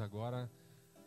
[0.00, 0.50] agora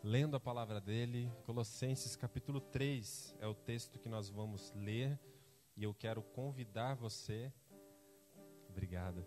[0.00, 5.18] lendo a palavra dele, Colossenses capítulo 3 é o texto que nós vamos ler
[5.76, 7.52] e eu quero convidar você.
[8.68, 9.26] Obrigado.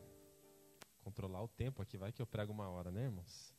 [1.03, 3.53] Controlar o tempo aqui, vai que eu prego uma hora, né, irmãos?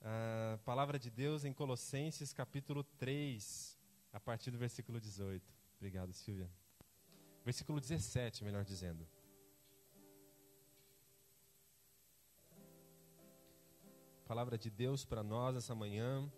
[0.00, 3.76] A palavra de Deus em Colossenses capítulo 3,
[4.12, 5.52] a partir do versículo 18.
[5.78, 6.48] Obrigado, Silvia.
[7.44, 9.04] Versículo 17, melhor dizendo.
[14.26, 16.30] Palavra de Deus para nós essa manhã.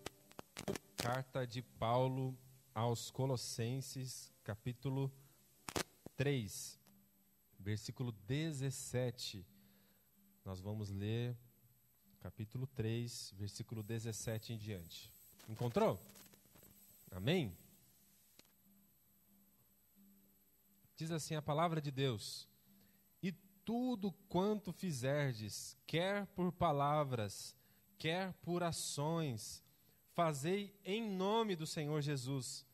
[0.96, 2.36] Carta de Paulo
[2.74, 5.12] aos Colossenses, capítulo
[6.16, 6.80] 3,
[7.58, 9.46] versículo 17.
[10.44, 11.36] Nós vamos ler
[12.20, 15.12] capítulo 3, versículo 17 em diante.
[15.48, 16.00] Encontrou?
[17.10, 17.56] Amém?
[20.96, 22.48] Diz assim a palavra de Deus:
[23.22, 23.30] E
[23.64, 27.54] tudo quanto fizerdes, quer por palavras,
[27.98, 29.62] quer por ações,
[30.12, 32.66] fazei em nome do Senhor Jesus,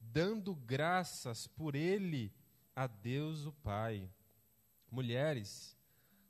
[0.00, 2.32] dando graças por ele
[2.74, 4.10] a Deus o Pai.
[4.90, 5.76] Mulheres,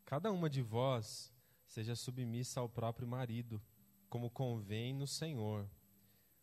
[0.04, 1.32] cada uma de vós
[1.66, 3.62] seja submissa ao próprio marido,
[4.08, 5.68] como convém no Senhor.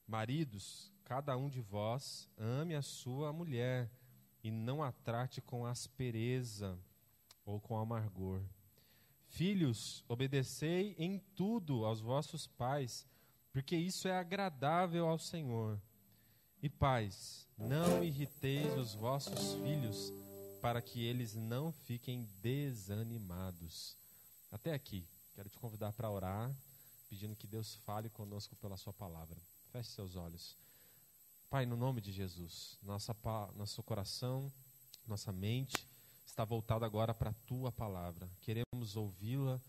[0.08, 3.92] Maridos, cada um de vós ame a sua mulher
[4.42, 6.80] e não a trate com aspereza
[7.46, 8.42] ou com amargor.
[9.28, 13.06] Filhos, obedecei em tudo aos vossos pais,
[13.52, 15.80] porque isso é agradável ao Senhor.
[16.62, 20.12] E pais, não irriteis os vossos filhos,
[20.62, 23.96] para que eles não fiquem desanimados.
[24.52, 26.52] Até aqui, quero te convidar para orar,
[27.08, 29.38] pedindo que Deus fale conosco pela Sua palavra.
[29.72, 30.58] Feche seus olhos.
[31.50, 33.16] Pai, no nome de Jesus, nossa,
[33.56, 34.52] nosso coração,
[35.06, 35.88] nossa mente
[36.28, 38.30] está voltado agora para a tua palavra.
[38.42, 39.60] Queremos ouvi-la,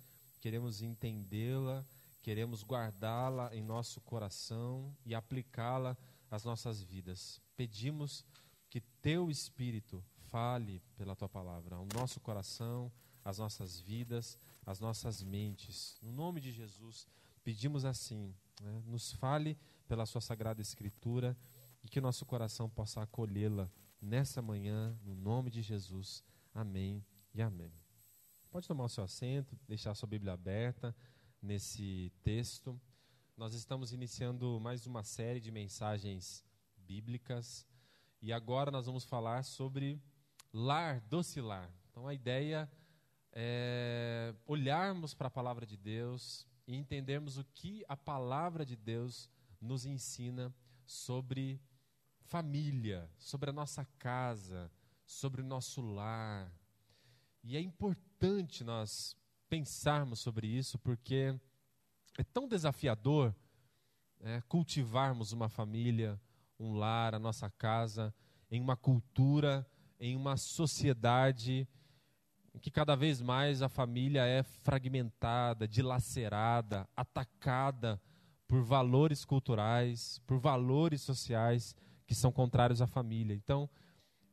[0.40, 1.84] queremos entendê-la,
[2.22, 5.96] queremos guardá-la em nosso coração e aplicá-la
[6.30, 7.40] às nossas vidas.
[7.56, 8.24] Pedimos
[8.68, 12.92] que teu espírito fale pela tua palavra ao nosso coração,
[13.24, 14.36] às nossas vidas,
[14.66, 15.96] às nossas mentes.
[16.02, 17.06] No nome de Jesus,
[17.42, 18.82] pedimos assim: né?
[18.84, 21.36] nos fale pela sua sagrada escritura
[21.82, 23.70] e que o nosso coração possa acolhê-la
[24.02, 26.22] nessa manhã, no nome de Jesus.
[26.58, 27.72] Amém e amém.
[28.50, 30.92] Pode tomar o seu assento, deixar a sua Bíblia aberta
[31.40, 32.80] nesse texto.
[33.36, 36.44] Nós estamos iniciando mais uma série de mensagens
[36.76, 37.64] bíblicas
[38.20, 40.02] e agora nós vamos falar sobre
[40.52, 41.72] lar, docilar.
[41.92, 42.68] Então a ideia
[43.30, 49.30] é olharmos para a palavra de Deus e entendermos o que a palavra de Deus
[49.60, 50.52] nos ensina
[50.84, 51.62] sobre
[52.24, 54.68] família, sobre a nossa casa,
[55.08, 56.52] sobre o nosso lar.
[57.42, 59.16] E é importante nós
[59.48, 61.34] pensarmos sobre isso, porque
[62.18, 63.34] é tão desafiador
[64.20, 66.20] é, cultivarmos uma família,
[66.60, 68.14] um lar, a nossa casa,
[68.50, 69.66] em uma cultura,
[69.98, 71.66] em uma sociedade
[72.54, 78.00] em que cada vez mais a família é fragmentada, dilacerada, atacada
[78.46, 81.74] por valores culturais, por valores sociais
[82.06, 83.34] que são contrários à família.
[83.34, 83.70] Então,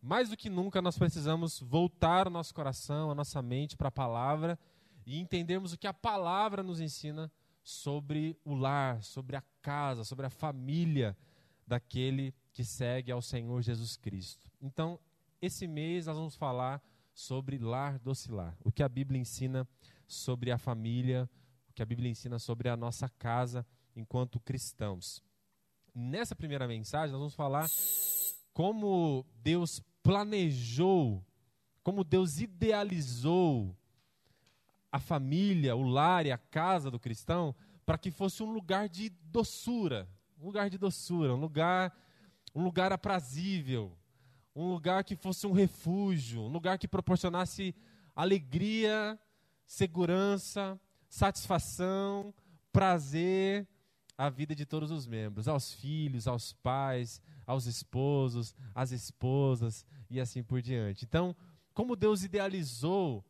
[0.05, 3.91] mais do que nunca nós precisamos voltar o nosso coração, a nossa mente para a
[3.91, 4.57] palavra
[5.03, 7.31] e entendermos o que a palavra nos ensina
[7.63, 11.17] sobre o lar, sobre a casa, sobre a família
[11.65, 14.47] daquele que segue ao Senhor Jesus Cristo.
[14.61, 14.99] Então,
[15.41, 19.67] esse mês nós vamos falar sobre lar docilar, o que a Bíblia ensina
[20.07, 21.27] sobre a família,
[21.67, 23.65] o que a Bíblia ensina sobre a nossa casa
[23.95, 25.23] enquanto cristãos.
[25.95, 27.67] Nessa primeira mensagem, nós vamos falar
[28.53, 31.25] como Deus planejou,
[31.81, 33.75] como Deus idealizou
[34.91, 37.55] a família, o lar e a casa do cristão
[37.87, 40.07] para que fosse um lugar de doçura,
[40.39, 41.91] um lugar de doçura, um lugar,
[42.53, 43.97] um lugar aprazível,
[44.55, 47.73] um lugar que fosse um refúgio, um lugar que proporcionasse
[48.15, 49.19] alegria,
[49.65, 50.79] segurança,
[51.09, 52.31] satisfação,
[52.71, 53.67] prazer
[54.15, 60.19] à vida de todos os membros, aos filhos, aos pais, aos esposos, às esposas e
[60.19, 61.05] assim por diante.
[61.05, 61.35] Então,
[61.73, 63.23] como Deus idealizou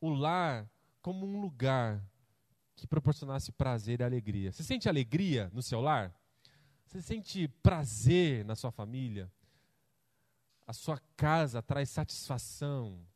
[0.00, 0.68] o lar
[1.02, 2.02] como um lugar
[2.74, 4.52] que proporcionasse prazer e alegria.
[4.52, 6.14] Você sente alegria no seu lar?
[6.86, 9.30] Você sente prazer na sua família?
[10.66, 13.06] A sua casa traz satisfação.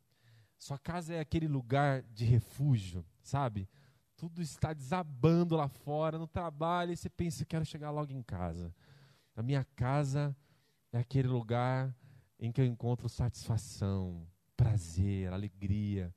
[0.59, 3.69] Sua casa é aquele lugar de refúgio, sabe?
[4.17, 8.75] Tudo está desabando lá fora no trabalho e você pensa, quero chegar logo em casa.
[9.35, 10.37] A minha casa
[10.93, 11.95] é aquele lugar
[12.47, 16.15] em que eu encontro satisfação, prazer, alegria.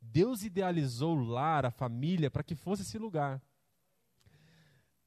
[0.00, 3.42] Deus idealizou o lar, a família, para que fosse esse lugar.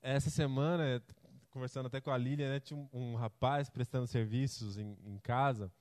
[0.01, 1.01] essa semana,
[1.49, 5.71] conversando até com a Lília, né, tinha um, rapaz prestando serviços em, em casa.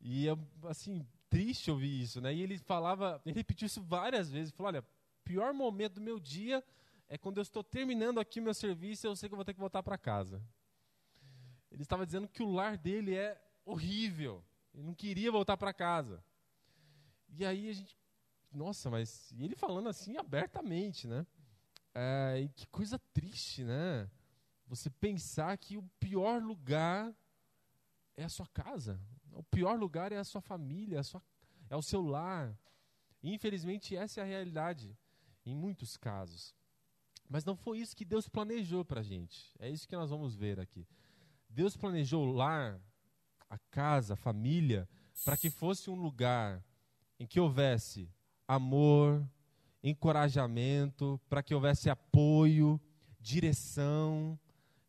[0.00, 2.34] E eu, assim, triste ouvir isso, né?
[2.34, 4.52] E ele falava, ele repetiu isso várias vezes.
[4.52, 4.84] Falou: olha,
[5.22, 6.64] pior momento do meu dia
[7.08, 9.54] é quando eu estou terminando aqui meu serviço e eu sei que eu vou ter
[9.54, 10.42] que voltar para casa.
[11.70, 14.44] Ele estava dizendo que o lar dele é horrível.
[14.72, 16.22] Ele não queria voltar para casa.
[17.28, 17.98] E aí a gente,
[18.52, 21.26] nossa, mas e ele falando assim abertamente, né?
[21.94, 24.10] É, e que coisa triste, né?
[24.66, 27.14] Você pensar que o pior lugar
[28.16, 29.00] é a sua casa,
[29.32, 31.22] o pior lugar é a sua família, a sua,
[31.68, 32.56] é o seu lar.
[33.22, 34.96] Infelizmente, essa é a realidade
[35.44, 36.54] em muitos casos.
[37.28, 39.52] Mas não foi isso que Deus planejou para a gente.
[39.58, 40.86] É isso que nós vamos ver aqui.
[41.48, 42.80] Deus planejou o lar,
[43.48, 44.88] a casa, a família,
[45.24, 46.64] para que fosse um lugar
[47.18, 48.08] em que houvesse
[48.46, 49.26] amor,
[49.82, 52.80] encorajamento, para que houvesse apoio,
[53.20, 54.38] direção,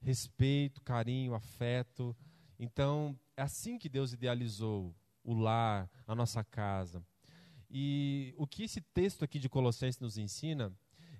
[0.02, 2.16] respeito, carinho, afeto.
[2.60, 7.04] Então, é assim que Deus idealizou o lar, a nossa casa.
[7.69, 10.72] E o que esse texto aqui de Colossenses nos ensina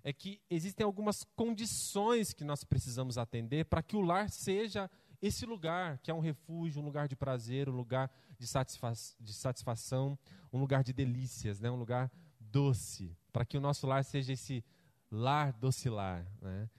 [0.04, 4.90] é que existem algumas condições que nós precisamos atender para que o lar seja
[5.26, 9.34] esse lugar, que é um refúgio, um lugar de prazer, um lugar de, satisfa de
[9.34, 10.18] satisfação,
[10.54, 11.72] um lugar de delícias, né?
[11.72, 14.64] um lugar doce, para que o nosso lar seja esse
[15.10, 16.26] lar docilar.
[16.42, 16.70] Né?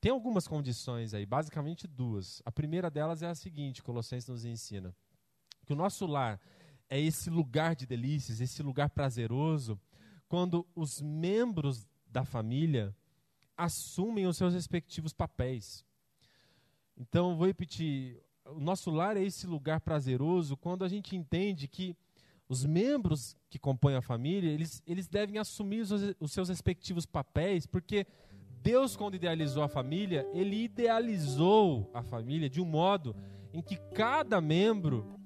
[0.00, 2.40] Tem algumas condições aí, basicamente duas.
[2.44, 4.94] A primeira delas é a seguinte: Colossenses nos ensina
[5.66, 6.40] que o nosso lar
[6.88, 9.78] é esse lugar de delícias, esse lugar prazeroso,
[10.28, 12.96] quando os membros da família
[13.56, 15.84] assumem os seus respectivos papéis.
[16.96, 21.96] Então, vou repetir: o nosso lar é esse lugar prazeroso quando a gente entende que
[22.48, 25.90] os membros que compõem a família, eles, eles devem assumir os,
[26.20, 28.06] os seus respectivos papéis, porque
[28.62, 33.16] Deus, quando idealizou a família, ele idealizou a família de um modo
[33.52, 35.18] em que cada membro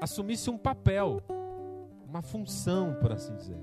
[0.00, 1.22] assumisse um papel,
[2.04, 3.62] uma função, por assim dizer.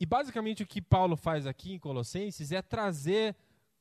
[0.00, 3.36] E basicamente o que Paulo faz aqui em Colossenses é trazer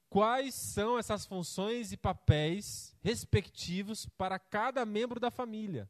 [0.10, 5.90] quais são essas funções e papéis respectivos para cada membro da família,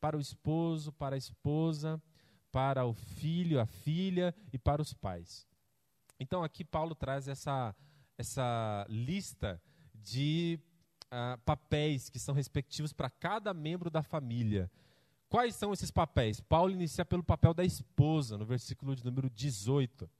[0.00, 2.02] para o esposo, para a esposa,
[2.50, 5.46] para o filho, a filha e para os pais.
[6.18, 7.74] Então aqui Paulo traz essa,
[8.18, 9.60] essa lista
[9.94, 10.58] de
[11.06, 14.70] uh, papéis que são respectivos para cada membro da família.
[15.28, 16.40] Quais são esses papéis?
[16.40, 20.10] Paulo inicia pelo papel da esposa, no versículo de número 18.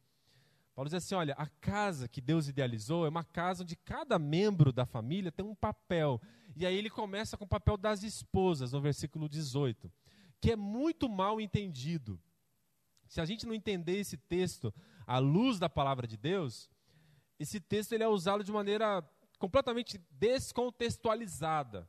[0.74, 4.72] Paulo diz assim: olha, a casa que Deus idealizou é uma casa onde cada membro
[4.72, 6.20] da família tem um papel.
[6.56, 9.92] E aí ele começa com o papel das esposas, no versículo 18,
[10.40, 12.20] que é muito mal entendido.
[13.06, 14.72] Se a gente não entender esse texto
[15.06, 16.70] à luz da palavra de Deus,
[17.38, 19.06] esse texto ele é usado de maneira
[19.38, 21.88] completamente descontextualizada.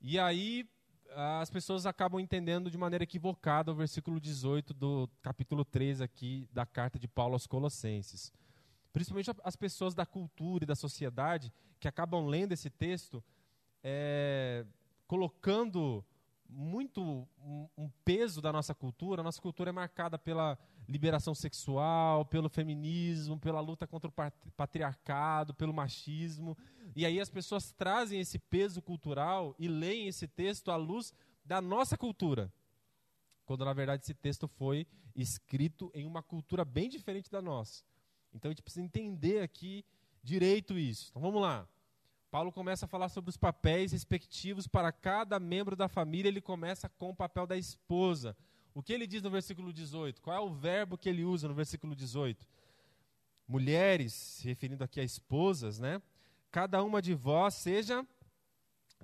[0.00, 0.68] E aí
[1.10, 6.66] as pessoas acabam entendendo de maneira equivocada o versículo 18 do capítulo 3 aqui da
[6.66, 8.32] carta de Paulo aos Colossenses.
[8.92, 13.22] Principalmente as pessoas da cultura e da sociedade que acabam lendo esse texto,
[13.82, 14.64] é,
[15.06, 16.04] colocando
[16.48, 17.02] muito
[17.38, 19.20] um, um, peso da nossa cultura.
[19.20, 20.58] A nossa cultura é marcada pela
[20.88, 26.56] liberação sexual, pelo feminismo, pela luta contra o patriarcado, pelo machismo.
[26.94, 31.14] E aí as pessoas trazem esse peso cultural e leem esse texto à luz
[31.44, 32.52] da nossa cultura.
[33.44, 37.84] Quando na verdade esse texto foi escrito em uma cultura bem diferente da nossa.
[38.32, 39.84] Então a gente precisa entender aqui
[40.22, 41.08] direito isso.
[41.10, 41.68] Então vamos lá.
[42.30, 46.28] Paulo começa a falar sobre os papéis respectivos para cada membro da família.
[46.28, 48.36] Ele começa com o papel da esposa.
[48.74, 50.20] O que ele diz no versículo 18?
[50.20, 52.44] Qual é o verbo que ele usa no versículo 18?
[53.46, 56.02] Mulheres, se referindo aqui a esposas, né?
[56.50, 58.04] Cada uma de vós seja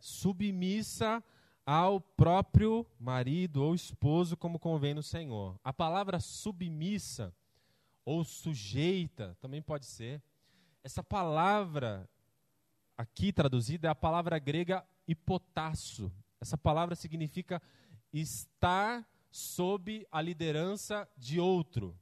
[0.00, 1.22] submissa
[1.64, 5.56] ao próprio marido ou esposo, como convém no Senhor.
[5.62, 7.32] A palavra submissa
[8.04, 10.20] ou sujeita também pode ser.
[10.82, 12.10] Essa palavra
[12.96, 16.12] aqui traduzida é a palavra grega hipotasso.
[16.40, 17.62] Essa palavra significa
[18.12, 21.96] estar sob a liderança de outro.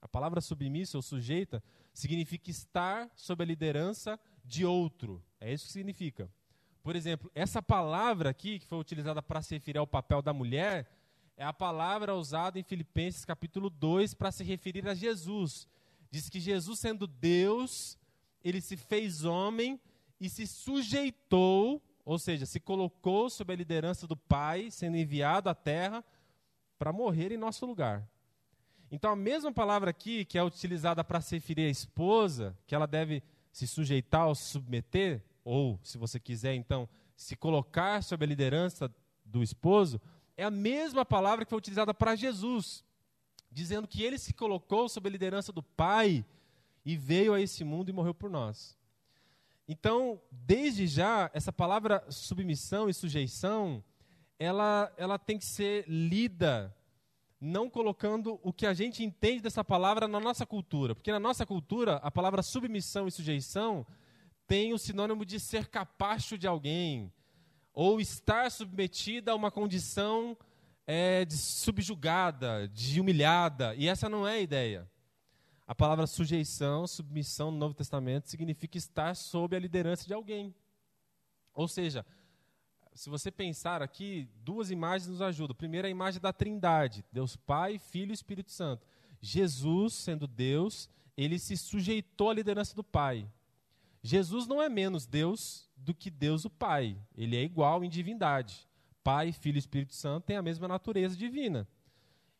[0.00, 1.62] A palavra submissa ou sujeita
[1.92, 5.22] significa estar sob a liderança de outro.
[5.40, 6.30] É isso que significa.
[6.82, 10.90] Por exemplo, essa palavra aqui, que foi utilizada para se referir ao papel da mulher,
[11.36, 15.68] é a palavra usada em Filipenses capítulo 2 para se referir a Jesus.
[16.10, 17.96] Diz que Jesus, sendo Deus,
[18.42, 19.80] ele se fez homem
[20.20, 25.54] e se sujeitou, ou seja, se colocou sob a liderança do Pai, sendo enviado à
[25.54, 26.04] terra
[26.82, 28.04] para morrer em nosso lugar.
[28.90, 32.88] Então, a mesma palavra aqui, que é utilizada para se referir à esposa, que ela
[32.88, 33.22] deve
[33.52, 38.92] se sujeitar ou se submeter, ou, se você quiser, então, se colocar sob a liderança
[39.24, 40.00] do esposo,
[40.36, 42.84] é a mesma palavra que foi utilizada para Jesus,
[43.48, 46.26] dizendo que ele se colocou sob a liderança do Pai
[46.84, 48.76] e veio a esse mundo e morreu por nós.
[49.68, 53.84] Então, desde já, essa palavra submissão e sujeição,
[54.42, 56.74] ela, ela tem que ser lida
[57.40, 60.94] não colocando o que a gente entende dessa palavra na nossa cultura.
[60.94, 63.86] Porque na nossa cultura, a palavra submissão e sujeição
[64.46, 67.12] tem o sinônimo de ser capacho de alguém,
[67.72, 70.36] ou estar submetida a uma condição
[70.86, 73.74] é, de subjugada, de humilhada.
[73.76, 74.90] E essa não é a ideia.
[75.66, 80.54] A palavra sujeição, submissão no Novo Testamento significa estar sob a liderança de alguém.
[81.54, 82.04] Ou seja,
[82.94, 85.54] se você pensar aqui, duas imagens nos ajudam.
[85.54, 88.86] Primeiro, a imagem da Trindade: Deus Pai, Filho e Espírito Santo.
[89.20, 93.28] Jesus, sendo Deus, ele se sujeitou à liderança do Pai.
[94.02, 96.96] Jesus não é menos Deus do que Deus o Pai.
[97.16, 98.68] Ele é igual em divindade.
[99.02, 101.68] Pai, Filho e Espírito Santo têm a mesma natureza divina.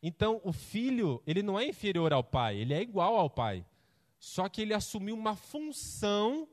[0.02, 3.64] Então, o filho, ele não é inferior ao pai, ele é igual ao pai.
[4.18, 6.48] Só que ele assumiu uma função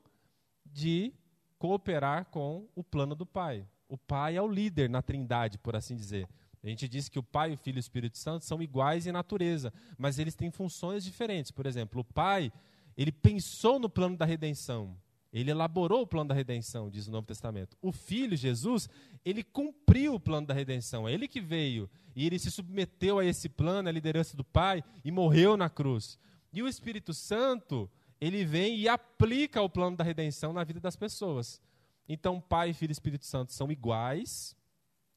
[0.64, 1.12] de
[1.58, 3.68] cooperar com o plano do pai.
[3.90, 6.30] O pai é o líder na trindade, por assim dizer.
[6.64, 9.12] A gente diz que o Pai, o Filho e o Espírito Santo são iguais em
[9.12, 11.52] natureza, mas eles têm funções diferentes.
[11.52, 12.52] Por exemplo, o Pai,
[12.98, 14.96] ele pensou no plano da redenção.
[15.32, 17.78] Ele elaborou o plano da redenção, diz o Novo Testamento.
[17.82, 18.90] O Filho, Jesus,
[19.24, 21.08] ele cumpriu o plano da redenção.
[21.08, 24.84] É ele que veio e ele se submeteu a esse plano, à liderança do Pai,
[25.06, 26.18] e morreu na cruz.
[26.52, 30.96] E o Espírito Santo, ele vem e aplica o plano da redenção na vida das
[30.96, 31.62] pessoas.
[32.10, 34.56] Então, Pai, Filho e Espírito Santo são iguais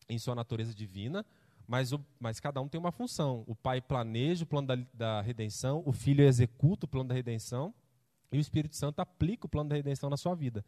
[0.08, 1.24] em sua natureza divina,
[1.66, 3.44] mas, o, mas cada um tem uma função.
[3.46, 7.74] O Pai planeja o plano da, da redenção, o Filho executa o plano da redenção,
[8.30, 10.62] e o Espírito Santo aplica o plano da redenção na sua vida.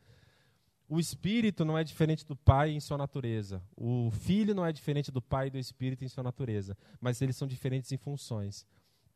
[0.88, 3.62] O Espírito não é diferente do Pai em sua natureza.
[3.76, 6.76] O Filho não é diferente do Pai e do Espírito em sua natureza.
[7.00, 8.66] Mas eles são diferentes em funções.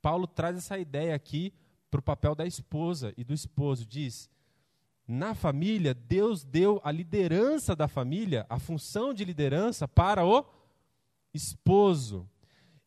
[0.00, 1.52] Paulo traz essa ideia aqui
[1.90, 3.84] para o papel da esposa e do esposo.
[3.84, 4.30] Diz:
[5.08, 10.44] na família, Deus deu a liderança da família, a função de liderança para o
[11.32, 12.28] esposo.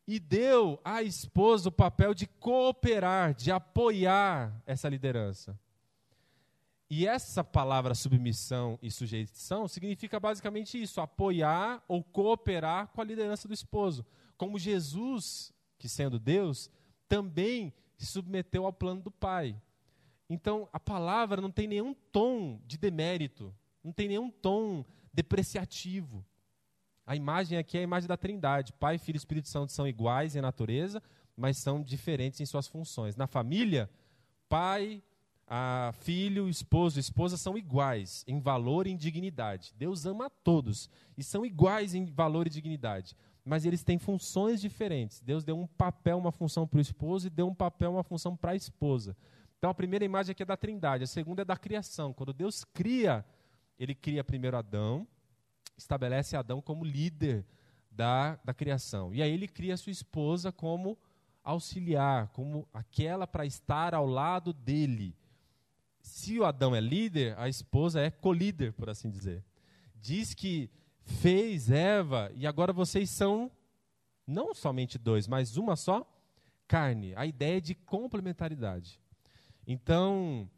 [0.08, 5.60] E deu à esposa o papel de cooperar, de apoiar essa liderança.
[6.88, 13.48] E essa palavra submissão e sujeição significa basicamente isso: apoiar ou cooperar com a liderança
[13.48, 14.06] do esposo.
[14.38, 16.70] Como Jesus, que sendo Deus,
[17.08, 19.56] também se submeteu ao plano do Pai.
[20.34, 26.26] Então, a palavra não tem nenhum tom de demérito, não tem nenhum tom depreciativo.
[27.06, 28.72] A imagem aqui é a imagem da Trindade.
[28.74, 31.04] Pai, Filho e Espírito Santo são iguais em natureza,
[31.36, 33.18] mas são diferentes em suas funções.
[33.18, 33.90] Na família,
[34.48, 35.04] pai,
[35.46, 39.74] a filho, esposo, esposa são iguais em valor e em dignidade.
[39.76, 44.62] Deus ama a todos e são iguais em valor e dignidade, mas eles têm funções
[44.62, 45.20] diferentes.
[45.20, 48.34] Deus deu um papel, uma função para o esposo e deu um papel, uma função
[48.34, 49.14] para a esposa.
[49.62, 52.12] Então a primeira imagem aqui é da Trindade, a segunda é da criação.
[52.14, 53.24] Quando Deus cria,
[53.78, 55.08] ele cria primeiro Adão,
[55.78, 57.46] estabelece Adão como líder
[57.92, 59.14] da, da criação.
[59.14, 60.98] E aí ele cria sua esposa como
[61.44, 65.16] auxiliar, como aquela para estar ao lado dele.
[66.02, 69.46] Se o Adão é líder, a esposa é colíder, por assim dizer.
[69.94, 70.72] Diz que
[71.04, 73.52] fez Eva e agora vocês são
[74.26, 76.04] não somente dois, mas uma só
[76.68, 77.14] carne.
[77.16, 79.00] A ideia de complementaridade.
[79.66, 80.50] Então,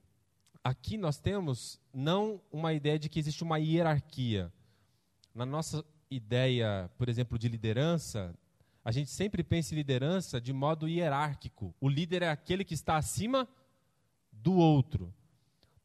[0.63, 4.51] aqui nós temos não uma ideia de que existe uma hierarquia.
[5.33, 8.33] Na nossa ideia, por exemplo, de liderança,
[8.83, 11.73] a gente sempre pensa em liderança de modo hierárquico.
[11.79, 13.47] O líder é aquele que está acima
[14.31, 15.13] do outro.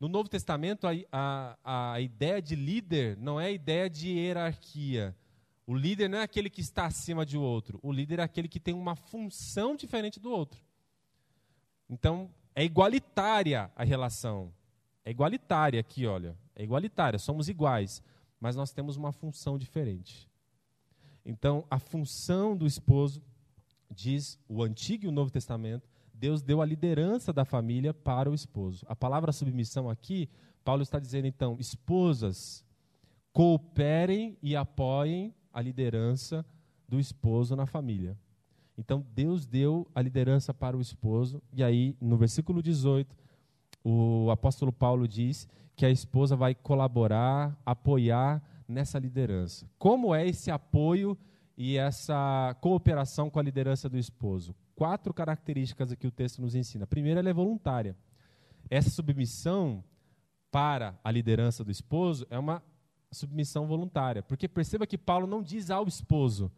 [0.01, 0.93] No Novo Testamento, a,
[1.65, 5.17] a, a ideia de líder não é a ideia de hierarquia.
[5.67, 7.79] O líder não é aquele que está acima de outro.
[7.83, 10.61] O líder é aquele que tem uma função diferente do outro.
[11.91, 14.53] Então, é igualitária a relação.
[15.05, 16.37] É igualitária aqui, olha.
[16.55, 18.03] É igualitária, somos iguais,
[18.41, 20.29] mas nós temos uma função diferente.
[21.25, 23.23] Então, a função do esposo,
[23.91, 28.35] diz o Antigo e o Novo Testamento, Deus deu a liderança da família para o
[28.35, 28.85] esposo.
[28.89, 30.29] A palavra submissão aqui,
[30.65, 32.65] Paulo está dizendo então, esposas,
[33.33, 36.45] cooperem e apoiem a liderança
[36.89, 38.19] do esposo na família.
[38.79, 43.15] Então Deus deu a liderança para o esposo, e aí no versículo 18,
[43.85, 49.69] o apóstolo Paulo diz que a esposa vai colaborar, apoiar nessa liderança.
[49.79, 51.19] Como é esse apoio
[51.57, 54.55] e essa cooperação com a liderança do esposo?
[54.77, 56.85] Quatro características aqui o texto nos ensina.
[56.85, 57.97] A primeira, ela é voluntária.
[58.71, 59.83] Essa submissão
[60.51, 62.63] para a liderança do esposo é uma
[63.11, 64.23] submissão voluntária.
[64.23, 66.51] Porque perceba que Paulo não diz ao esposo: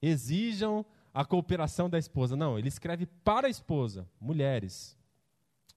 [0.00, 0.84] exijam
[1.14, 2.34] a cooperação da esposa.
[2.34, 4.98] Não, ele escreve para a esposa: mulheres,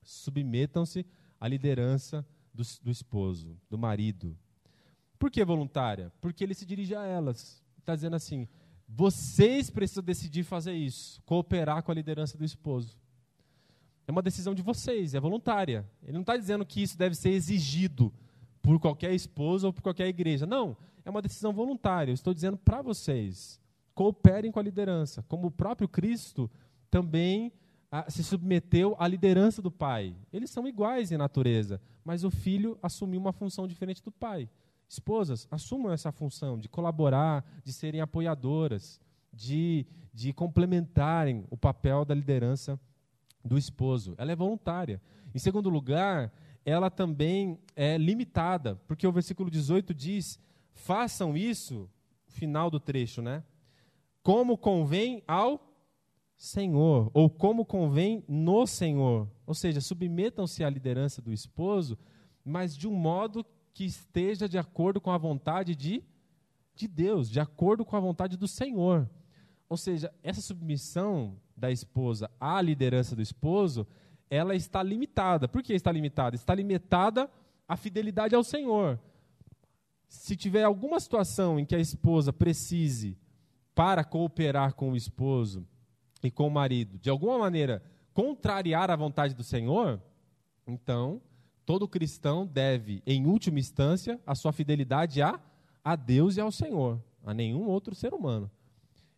[0.02, 1.06] submetam-se
[1.40, 4.36] à liderança do, do esposo, do marido.
[5.20, 6.12] Por que voluntária?
[6.20, 7.64] Porque ele se dirige a elas.
[7.78, 8.48] Está dizendo assim:
[8.88, 12.98] vocês precisam decidir fazer isso, cooperar com a liderança do esposo.
[14.08, 15.86] É uma decisão de vocês, é voluntária.
[16.02, 18.12] Ele não está dizendo que isso deve ser exigido
[18.62, 20.46] por qualquer esposa ou por qualquer igreja.
[20.46, 22.12] Não, é uma decisão voluntária.
[22.12, 23.60] Eu estou dizendo para vocês,
[23.98, 25.24] cooperem com a liderança.
[25.24, 26.48] Como o próprio Cristo
[26.88, 27.52] também
[27.92, 30.16] ah, se submeteu à liderança do Pai.
[30.32, 34.48] Eles são iguais em natureza, mas o filho assumiu uma função diferente do pai.
[34.88, 39.02] Esposas, assumam essa função de colaborar, de serem apoiadoras,
[39.34, 42.80] de, de complementarem o papel da liderança
[43.44, 44.14] do esposo.
[44.18, 45.02] Ela é voluntária.
[45.34, 46.32] Em segundo lugar,
[46.64, 50.40] ela também é limitada, porque o versículo 18 diz:
[50.72, 51.90] façam isso,
[52.28, 53.44] final do trecho, né?
[54.28, 55.74] Como convém ao
[56.36, 59.32] Senhor, ou como convém no Senhor.
[59.46, 61.98] Ou seja, submetam-se à liderança do esposo,
[62.44, 66.04] mas de um modo que esteja de acordo com a vontade de,
[66.76, 69.10] de Deus, de acordo com a vontade do Senhor.
[69.70, 73.88] Ou seja, essa submissão da esposa à liderança do esposo,
[74.30, 75.48] ela está limitada.
[75.48, 76.36] Por que está limitada?
[76.36, 77.32] Está limitada
[77.66, 79.00] à fidelidade ao Senhor.
[80.06, 83.18] Se tiver alguma situação em que a esposa precise,
[83.78, 85.64] para cooperar com o esposo
[86.24, 90.02] e com o marido, de alguma maneira contrariar a vontade do Senhor,
[90.66, 91.22] então
[91.64, 95.40] todo cristão deve, em última instância, a sua fidelidade a,
[95.84, 98.50] a Deus e ao Senhor, a nenhum outro ser humano.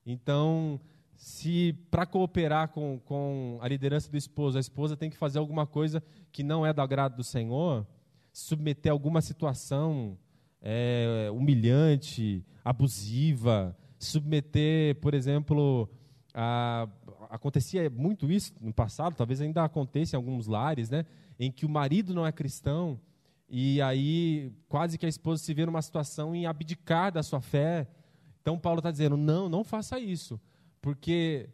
[0.05, 0.77] Então,
[1.15, 5.65] se para cooperar com, com a liderança do esposo, a esposa tem que fazer alguma
[5.65, 7.87] coisa que não é do agrado do Senhor,
[8.33, 10.17] submeter alguma situação
[10.61, 15.87] é, humilhante, abusiva, submeter, por exemplo,
[16.33, 16.87] a,
[17.29, 21.05] acontecia muito isso no passado, talvez ainda aconteça em alguns lares, né?
[21.39, 22.99] em que o marido não é cristão
[23.49, 27.87] e aí quase que a esposa se vê numa situação em abdicar da sua fé.
[28.41, 30.39] Então Paulo está dizendo: não, não faça isso,
[30.81, 31.49] porque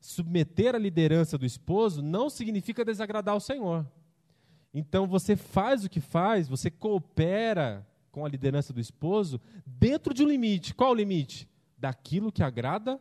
[0.00, 3.86] submeter a liderança do esposo não significa desagradar o Senhor.
[4.72, 10.22] Então você faz o que faz, você coopera com a liderança do esposo dentro de
[10.22, 10.74] um limite.
[10.74, 11.48] Qual o limite?
[11.84, 12.98] Daquilo que agrada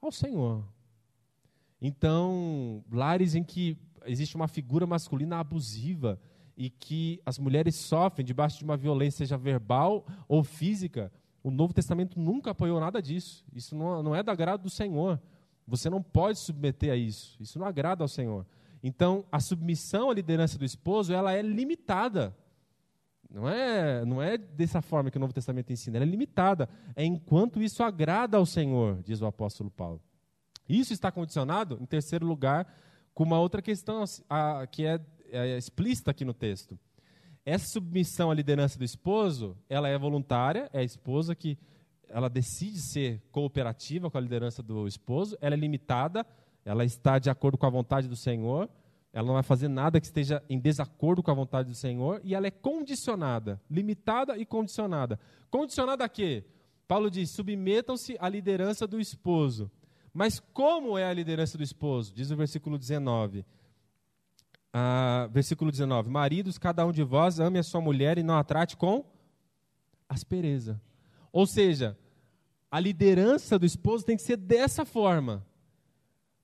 [0.00, 0.64] ao Senhor.
[1.78, 6.18] Então, lares em que existe uma figura masculina abusiva
[6.56, 11.74] e que as mulheres sofrem debaixo de uma violência, seja verbal ou física, o Novo
[11.74, 13.44] Testamento nunca apoiou nada disso.
[13.52, 15.20] Isso não, não é do agrado do Senhor.
[15.66, 17.36] Você não pode submeter a isso.
[17.38, 18.46] Isso não agrada ao Senhor.
[18.82, 22.34] Então, a submissão à liderança do esposo, ela é limitada.
[23.32, 26.68] Não é, não é dessa forma que o Novo Testamento ensina, ela é limitada.
[26.94, 30.00] É enquanto isso agrada ao Senhor, diz o apóstolo Paulo.
[30.68, 32.66] Isso está condicionado, em terceiro lugar,
[33.14, 36.78] com uma outra questão a, que é, é explícita aqui no texto.
[37.44, 41.58] Essa submissão à liderança do esposo, ela é voluntária, é a esposa que
[42.08, 46.26] ela decide ser cooperativa com a liderança do esposo, ela é limitada,
[46.64, 48.68] ela está de acordo com a vontade do Senhor,
[49.12, 52.34] ela não vai fazer nada que esteja em desacordo com a vontade do Senhor, e
[52.34, 55.20] ela é condicionada, limitada e condicionada.
[55.50, 56.44] Condicionada a quê?
[56.88, 59.70] Paulo diz: submetam-se à liderança do esposo.
[60.14, 62.12] Mas como é a liderança do esposo?
[62.14, 63.44] Diz o versículo 19.
[64.72, 68.44] Ah, versículo 19: Maridos, cada um de vós ame a sua mulher e não a
[68.44, 69.04] trate com
[70.08, 70.80] aspereza.
[71.30, 71.96] Ou seja,
[72.70, 75.46] a liderança do esposo tem que ser dessa forma.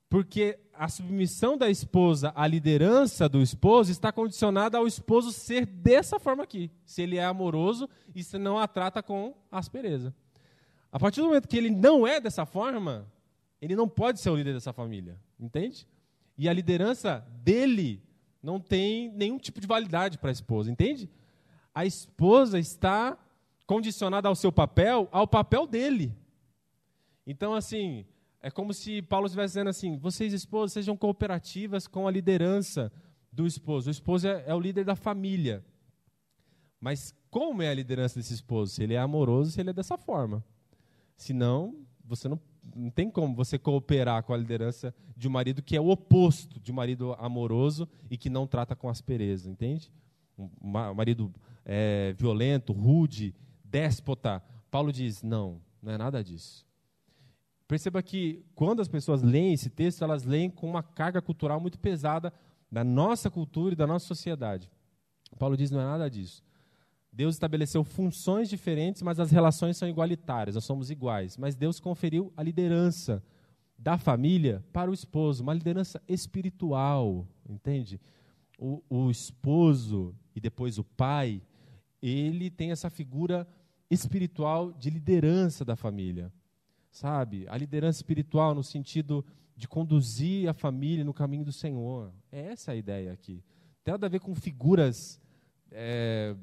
[0.09, 6.17] Porque a submissão da esposa à liderança do esposo está condicionada ao esposo ser dessa
[6.17, 6.71] forma aqui.
[6.85, 10.15] Se ele é amoroso e se não a trata com aspereza.
[10.89, 13.05] A partir do momento que ele não é dessa forma,
[13.61, 15.85] ele não pode ser o líder dessa família, entende?
[16.37, 18.01] E a liderança dele
[18.41, 21.09] não tem nenhum tipo de validade para a esposa, entende?
[21.75, 23.17] A esposa está
[23.67, 26.15] condicionada ao seu papel, ao papel dele.
[27.27, 28.05] Então, assim,
[28.41, 32.91] é como se Paulo estivesse dizendo assim: vocês, esposas, sejam cooperativas com a liderança
[33.31, 33.89] do esposo.
[33.89, 35.63] O esposo é, é o líder da família.
[36.79, 38.73] Mas como é a liderança desse esposo?
[38.73, 40.43] Se ele é amoroso, se ele é dessa forma.
[41.17, 41.75] Senão,
[42.05, 42.39] você não
[42.75, 46.59] não tem como você cooperar com a liderança de um marido que é o oposto
[46.59, 49.91] de um marido amoroso e que não trata com aspereza, entende?
[50.37, 51.33] Um marido
[51.65, 54.41] é, violento, rude, déspota.
[54.71, 56.65] Paulo diz: não, não é nada disso.
[57.69, 61.77] Perceba que quando as pessoas leem esse texto, elas leem com uma carga cultural muito
[61.77, 62.33] pesada
[62.71, 64.71] da nossa cultura e da nossa sociedade.
[65.37, 66.43] Paulo diz não é nada disso.
[67.13, 71.37] Deus estabeleceu funções diferentes, mas as relações são igualitárias, nós somos iguais.
[71.37, 73.23] Mas Deus conferiu a liderança
[73.77, 78.01] da família para o esposo, uma liderança espiritual, entende?
[78.57, 81.39] O, o esposo e depois o pai,
[82.01, 83.47] ele tem essa figura
[83.91, 86.33] espiritual de liderança da família,
[86.99, 87.45] sabe?
[87.47, 92.11] A liderança espiritual no sentido de conduzir a família no caminho do Senhor.
[92.29, 93.41] É essa a ideia aqui.
[93.85, 95.19] Tem nada a ver com figuras
[95.71, 96.35] é,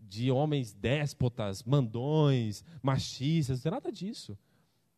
[0.00, 4.38] de homens déspotas, mandões, machistas, não tem nada disso.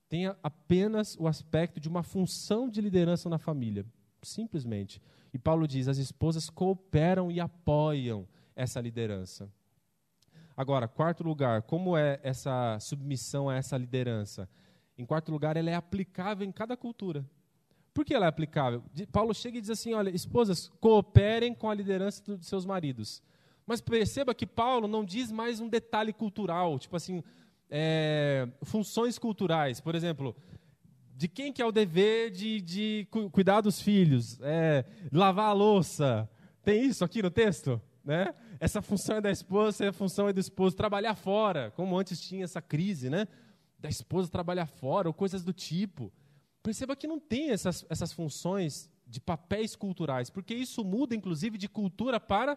[0.08, 3.84] Tem apenas o aspecto de uma função de liderança na família,
[4.22, 5.02] simplesmente.
[5.32, 9.50] E Paulo diz: as esposas cooperam e apoiam essa liderança.
[10.56, 14.48] Agora, quarto lugar, como é essa submissão a essa liderança?
[14.96, 17.24] Em quarto lugar, ela é aplicável em cada cultura.
[17.92, 18.82] Por que ela é aplicável?
[19.12, 23.22] Paulo chega e diz assim: olha, esposas, cooperem com a liderança dos seus maridos.
[23.66, 27.22] Mas perceba que Paulo não diz mais um detalhe cultural, tipo assim,
[27.70, 29.80] é, funções culturais.
[29.80, 30.36] Por exemplo,
[31.16, 34.38] de quem que é o dever de, de cuidar dos filhos?
[34.42, 36.28] É, lavar a louça.
[36.62, 37.80] Tem isso aqui no texto?
[38.04, 38.34] Né?
[38.60, 40.76] Essa função é da esposa, essa função é do esposo.
[40.76, 43.26] Trabalhar fora, como antes tinha essa crise, né?
[43.84, 46.10] Da esposa trabalhar fora, ou coisas do tipo.
[46.62, 51.68] Perceba que não tem essas, essas funções de papéis culturais, porque isso muda, inclusive, de
[51.68, 52.56] cultura para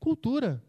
[0.00, 0.64] cultura.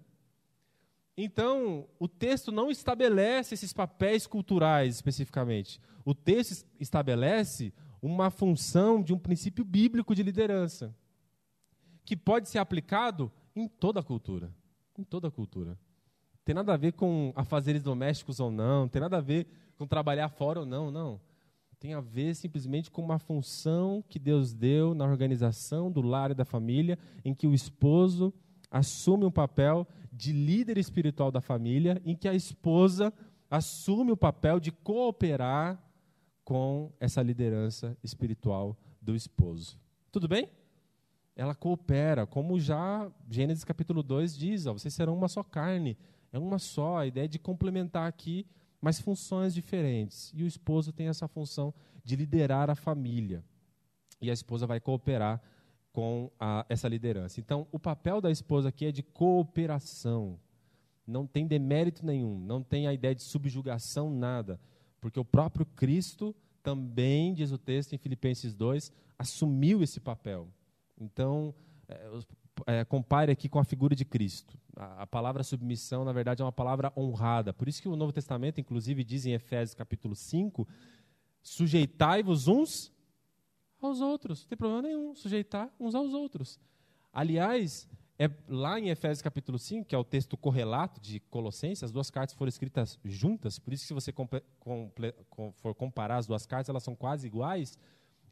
[1.15, 5.79] Então, o texto não estabelece esses papéis culturais especificamente.
[6.03, 10.93] O texto estabelece uma função de um princípio bíblico de liderança,
[12.03, 14.53] que pode ser aplicado em toda a cultura.
[14.97, 15.79] Em toda a cultura.
[16.43, 20.29] Tem nada a ver com afazeres domésticos ou não, tem nada a ver com trabalhar
[20.29, 21.19] fora ou não, não.
[21.79, 26.35] Tem a ver simplesmente com uma função que Deus deu na organização do lar e
[26.35, 28.33] da família, em que o esposo
[28.71, 33.13] assume um papel de líder espiritual da família, em que a esposa
[33.49, 35.81] assume o papel de cooperar
[36.43, 39.77] com essa liderança espiritual do esposo.
[40.11, 40.49] Tudo bem?
[41.35, 45.95] Ela coopera, como já Gênesis capítulo 2 diz, ó, vocês serão uma só carne,
[46.33, 48.45] é uma só, a ideia é de complementar aqui,
[48.81, 50.31] mas funções diferentes.
[50.35, 53.43] E o esposo tem essa função de liderar a família.
[54.21, 55.41] E a esposa vai cooperar
[55.91, 57.39] com a, essa liderança.
[57.39, 60.39] Então, o papel da esposa aqui é de cooperação.
[61.05, 64.59] Não tem demérito nenhum, não tem a ideia de subjugação, nada.
[64.99, 70.49] Porque o próprio Cristo também, diz o texto em Filipenses 2, assumiu esse papel.
[70.99, 71.55] Então,
[72.67, 74.59] é, compare aqui com a figura de Cristo.
[74.75, 77.53] A, a, palavra submissão, na verdade, é uma palavra honrada.
[77.53, 80.67] Por isso que o Novo Testamento, inclusive, diz em Efésios capítulo 5,
[81.41, 82.91] sujeitai-vos uns
[83.81, 84.41] aos outros.
[84.41, 86.59] Não tem problema nenhum sujeitar uns aos outros.
[87.13, 87.87] Aliás,
[88.19, 92.09] é lá em Efésios capítulo 5, que é o texto correlato de Colossenses, as duas
[92.09, 95.13] cartas foram escritas juntas, por isso que se você comple, comple,
[95.53, 97.77] for comparar as duas cartas, elas são quase iguais.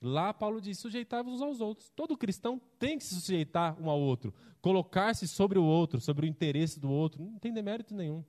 [0.02, 1.90] Lá Paulo diz: sujeitar-vos uns aos outros.
[1.96, 6.30] Todo cristão tem que se sujeitar um ao outro, colocar-se sobre o outro, sobre o
[6.30, 7.24] interesse do outro.
[7.24, 8.24] Não tem demérito nenhum.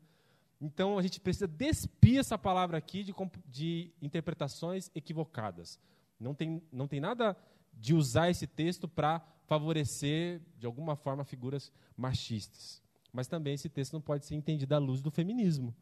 [0.61, 3.15] Então a gente precisa despir essa palavra aqui de,
[3.47, 5.79] de interpretações equivocadas.
[6.19, 7.37] Não tem, não tem nada
[7.75, 12.83] de usar esse texto para favorecer, de alguma forma, figuras machistas.
[13.13, 15.75] Mas também esse texto não pode ser entendido à luz do feminismo.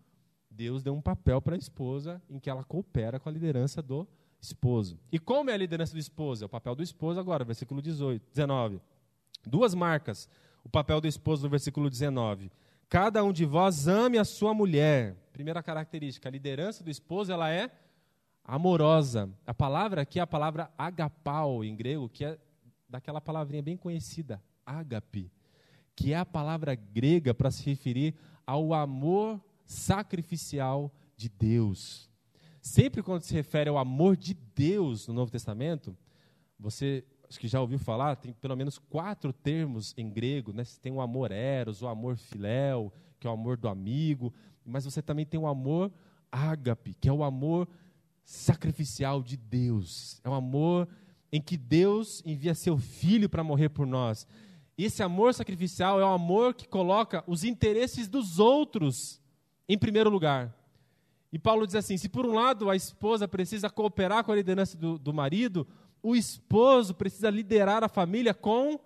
[0.50, 4.06] Deus deu um papel para a esposa em que ela coopera com a liderança do
[4.44, 4.98] esposo.
[5.10, 6.44] E como é a liderança do esposo?
[6.44, 8.80] É o papel do esposo agora, versículo 18, 19.
[9.46, 10.28] Duas marcas.
[10.62, 12.50] O papel do esposo no versículo 19.
[12.88, 15.16] Cada um de vós ame a sua mulher.
[15.32, 17.70] Primeira característica, a liderança do esposo ela é
[18.44, 19.28] amorosa.
[19.46, 22.38] A palavra aqui é a palavra agapau em grego, que é
[22.88, 25.32] daquela palavrinha bem conhecida, ágape,
[25.96, 28.14] que é a palavra grega para se referir
[28.46, 32.10] ao amor sacrificial de Deus.
[32.64, 35.94] Sempre quando se refere ao amor de Deus no Novo Testamento,
[36.58, 40.64] você acho que já ouviu falar, tem pelo menos quatro termos em grego, né?
[40.64, 44.32] Você tem o amor eros, o amor filéu, que é o amor do amigo,
[44.64, 45.92] mas você também tem o amor
[46.32, 47.68] ágape, que é o amor
[48.24, 50.18] sacrificial de Deus.
[50.24, 50.88] É um amor
[51.30, 54.26] em que Deus envia seu filho para morrer por nós.
[54.78, 59.20] Esse amor sacrificial é um amor que coloca os interesses dos outros
[59.68, 60.63] em primeiro lugar.
[61.34, 64.78] E Paulo diz assim: se por um lado a esposa precisa cooperar com a liderança
[64.78, 65.66] do, do marido,
[66.00, 68.78] o esposo precisa liderar a família com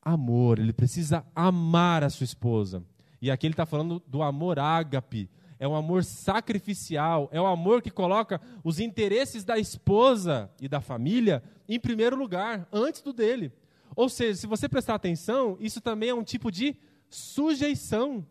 [0.00, 2.84] amor, ele precisa amar a sua esposa.
[3.20, 7.82] E aqui ele está falando do amor ágape, é um amor sacrificial, é um amor
[7.82, 13.50] que coloca os interesses da esposa e da família em primeiro lugar, antes do dele.
[13.96, 16.76] Ou seja, se você prestar atenção, isso também é um tipo de
[17.08, 18.24] sujeição.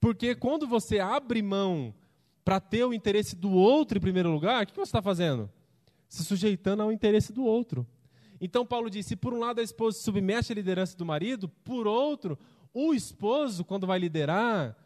[0.00, 1.94] Porque quando você abre mão
[2.44, 5.50] para ter o interesse do outro em primeiro lugar, o que você está fazendo?
[6.08, 7.86] Se sujeitando ao interesse do outro.
[8.40, 11.86] Então Paulo diz: se por um lado a esposa submete a liderança do marido, por
[11.86, 12.38] outro,
[12.72, 14.76] o esposo, quando vai liderar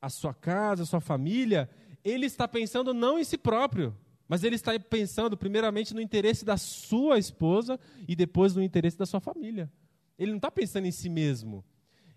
[0.00, 1.70] a sua casa, a sua família,
[2.04, 3.96] ele está pensando não em si próprio,
[4.28, 9.06] mas ele está pensando primeiramente no interesse da sua esposa e depois no interesse da
[9.06, 9.70] sua família.
[10.18, 11.64] Ele não está pensando em si mesmo.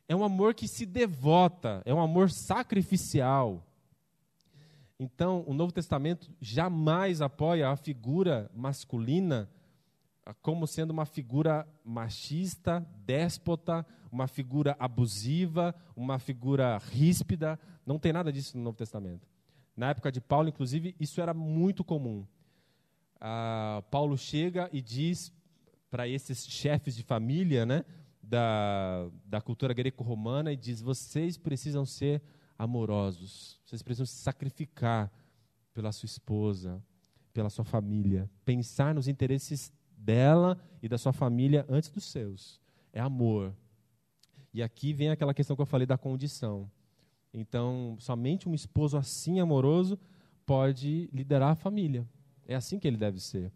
[0.09, 3.63] É um amor que se devota, é um amor sacrificial.
[4.99, 9.47] Então, o Novo Testamento jamais apoia a figura masculina
[10.41, 17.59] como sendo uma figura machista, déspota, uma figura abusiva, uma figura ríspida.
[17.85, 19.27] Não tem nada disso no Novo Testamento.
[19.77, 22.25] Na época de Paulo, inclusive, isso era muito comum.
[23.21, 25.31] Ah, Paulo chega e diz
[25.89, 27.85] para esses chefes de família né,
[28.29, 32.21] da, da cultura greco-romana e diz: vocês precisam ser
[32.57, 35.11] amorosos, vocês precisam se sacrificar
[35.73, 36.81] pela sua esposa,
[37.33, 42.61] pela sua família, pensar nos interesses dela e da sua família antes dos seus.
[42.93, 43.55] É amor.
[44.53, 46.69] E aqui vem aquela questão que eu falei da condição.
[47.33, 49.97] Então, somente um esposo assim amoroso
[50.45, 52.07] pode liderar a família.
[52.47, 53.51] É assim que ele deve ser.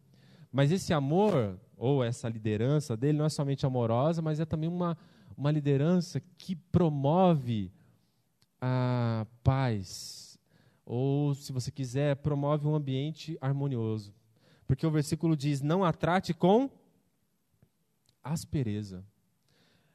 [0.53, 4.95] Mas esse amor, ou essa liderança dele, não é somente amorosa, mas é também uma,
[5.35, 7.71] uma liderança que promove
[8.61, 10.39] a paz.
[10.85, 14.13] Ou, se você quiser, promove um ambiente harmonioso.
[14.67, 16.69] Porque o versículo diz: não a trate com
[18.23, 19.03] aspereza.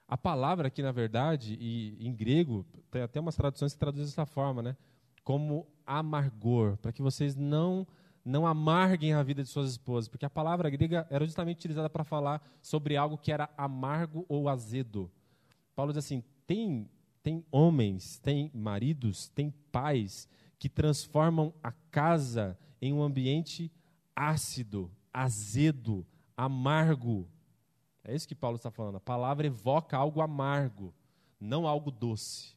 [0.08, 4.26] A palavra aqui, na verdade, e em grego, tem até umas traduções que traduzem dessa
[4.26, 4.76] forma, né?
[5.22, 7.86] Como amargor, para que vocês não
[8.28, 12.04] não amarguem a vida de suas esposas, porque a palavra grega era justamente utilizada para
[12.04, 15.10] falar sobre algo que era amargo ou azedo.
[15.74, 16.88] Paulo diz assim: tem
[17.22, 23.72] tem homens, tem maridos, tem pais que transformam a casa em um ambiente
[24.14, 27.28] ácido, azedo, amargo.
[28.04, 28.96] É isso que Paulo está falando.
[28.96, 30.94] A palavra evoca algo amargo,
[31.40, 32.56] não algo doce.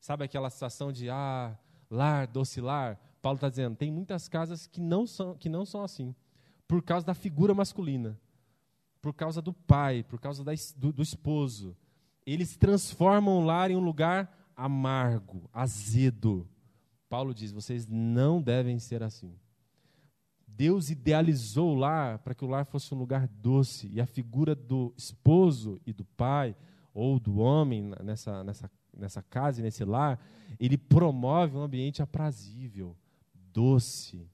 [0.00, 1.56] Sabe aquela sensação de ah,
[1.90, 2.98] lar, doce lar?
[3.28, 6.14] Paulo está dizendo, tem muitas casas que não são, que não são assim,
[6.66, 8.18] por causa da figura masculina,
[9.02, 11.76] por causa do pai, por causa da, do, do esposo.
[12.24, 16.48] Eles transformam o lar em um lugar amargo, azedo.
[17.06, 19.34] Paulo diz: vocês não devem ser assim.
[20.46, 23.90] Deus idealizou o lar para que o lar fosse um lugar doce.
[23.92, 26.56] E a figura do esposo e do pai,
[26.94, 30.18] ou do homem nessa, nessa, nessa casa e nesse lar,
[30.58, 32.96] ele promove um ambiente aprazível,
[33.58, 34.24] doce,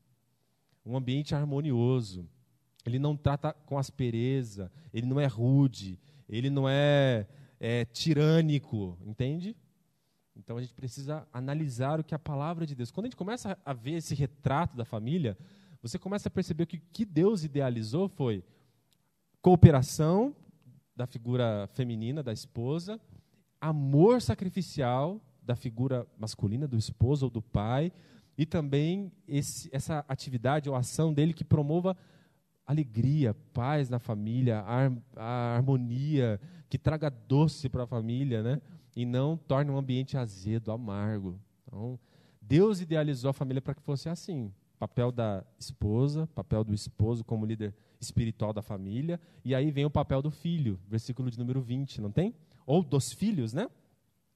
[0.84, 2.28] um ambiente harmonioso.
[2.84, 7.26] Ele não trata com aspereza, ele não é rude, ele não é,
[7.58, 9.56] é tirânico, entende?
[10.36, 12.90] Então a gente precisa analisar o que a palavra de Deus.
[12.90, 15.38] Quando a gente começa a ver esse retrato da família,
[15.80, 18.44] você começa a perceber que o que Deus idealizou foi
[19.40, 20.36] cooperação
[20.94, 23.00] da figura feminina, da esposa,
[23.58, 27.90] amor sacrificial da figura masculina, do esposo ou do pai,
[28.36, 31.96] e também esse, essa atividade ou ação dele que promova
[32.66, 38.60] alegria, paz na família, a, a harmonia, que traga doce para a família, né?
[38.96, 41.38] e não torne um ambiente azedo, amargo.
[41.66, 41.98] Então,
[42.40, 47.46] Deus idealizou a família para que fosse assim papel da esposa, papel do esposo como
[47.46, 52.02] líder espiritual da família, e aí vem o papel do filho, versículo de número 20,
[52.02, 52.34] não tem?
[52.66, 53.70] Ou dos filhos, né?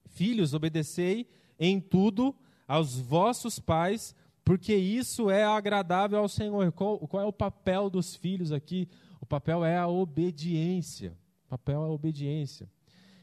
[0.07, 2.35] Filhos, obedecei em tudo
[2.69, 6.71] aos vossos pais, porque isso é agradável ao Senhor.
[6.73, 8.89] Qual, qual é o papel dos filhos aqui?
[9.21, 11.17] O papel é a obediência.
[11.47, 12.71] O papel é a obediência.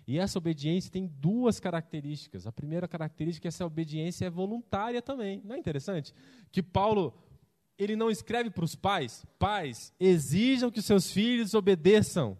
[0.07, 2.45] E essa obediência tem duas características.
[2.45, 5.41] A primeira característica é que essa obediência é voluntária também.
[5.45, 6.13] Não é interessante?
[6.51, 7.13] Que Paulo
[7.77, 12.37] ele não escreve para os pais: pais, exijam que seus filhos obedeçam.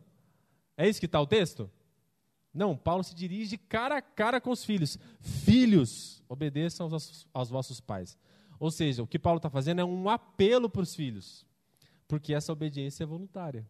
[0.78, 1.70] É isso que está o texto?
[2.56, 4.98] Não, Paulo se dirige cara a cara com os filhos.
[5.20, 8.18] Filhos, obedeçam aos, aos vossos pais.
[8.58, 11.46] Ou seja, o que Paulo está fazendo é um apelo para os filhos,
[12.08, 13.68] porque essa obediência é voluntária.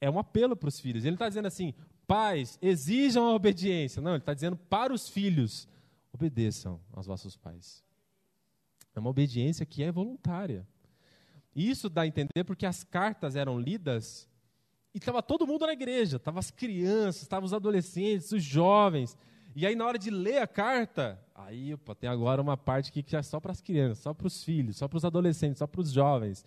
[0.00, 1.04] É um apelo para os filhos.
[1.04, 1.74] Ele está dizendo assim:
[2.06, 4.00] pais, exijam a obediência.
[4.00, 5.68] Não, ele está dizendo para os filhos:
[6.10, 7.84] obedeçam aos vossos pais.
[8.94, 10.66] É uma obediência que é voluntária.
[11.54, 14.26] Isso dá a entender porque as cartas eram lidas
[14.94, 19.16] e estava todo mundo na igreja, estavam as crianças, estavam os adolescentes, os jovens.
[19.54, 23.02] E aí, na hora de ler a carta, aí opa, tem agora uma parte aqui
[23.02, 25.66] que é só para as crianças, só para os filhos, só para os adolescentes, só
[25.66, 26.44] para os jovens.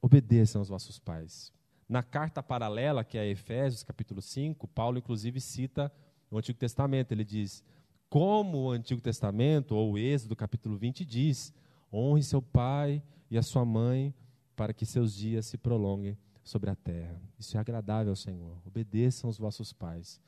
[0.00, 1.52] Obedeçam aos vossos pais.
[1.88, 5.92] Na carta paralela, que é Efésios, capítulo 5, Paulo, inclusive, cita
[6.30, 7.12] no Antigo Testamento.
[7.12, 7.64] Ele diz:
[8.08, 11.52] como o Antigo Testamento, ou o Êxodo, capítulo 20, diz:
[11.92, 14.14] honre seu pai e a sua mãe,
[14.54, 17.20] para que seus dias se prolonguem sobre a terra.
[17.38, 18.56] Isso é agradável ao Senhor.
[18.64, 20.20] Obedeçam os vossos pais.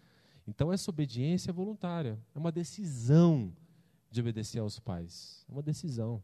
[0.46, 3.52] Então, essa obediência é voluntária, é uma decisão
[4.10, 5.44] de obedecer aos pais.
[5.48, 6.20] É uma decisão.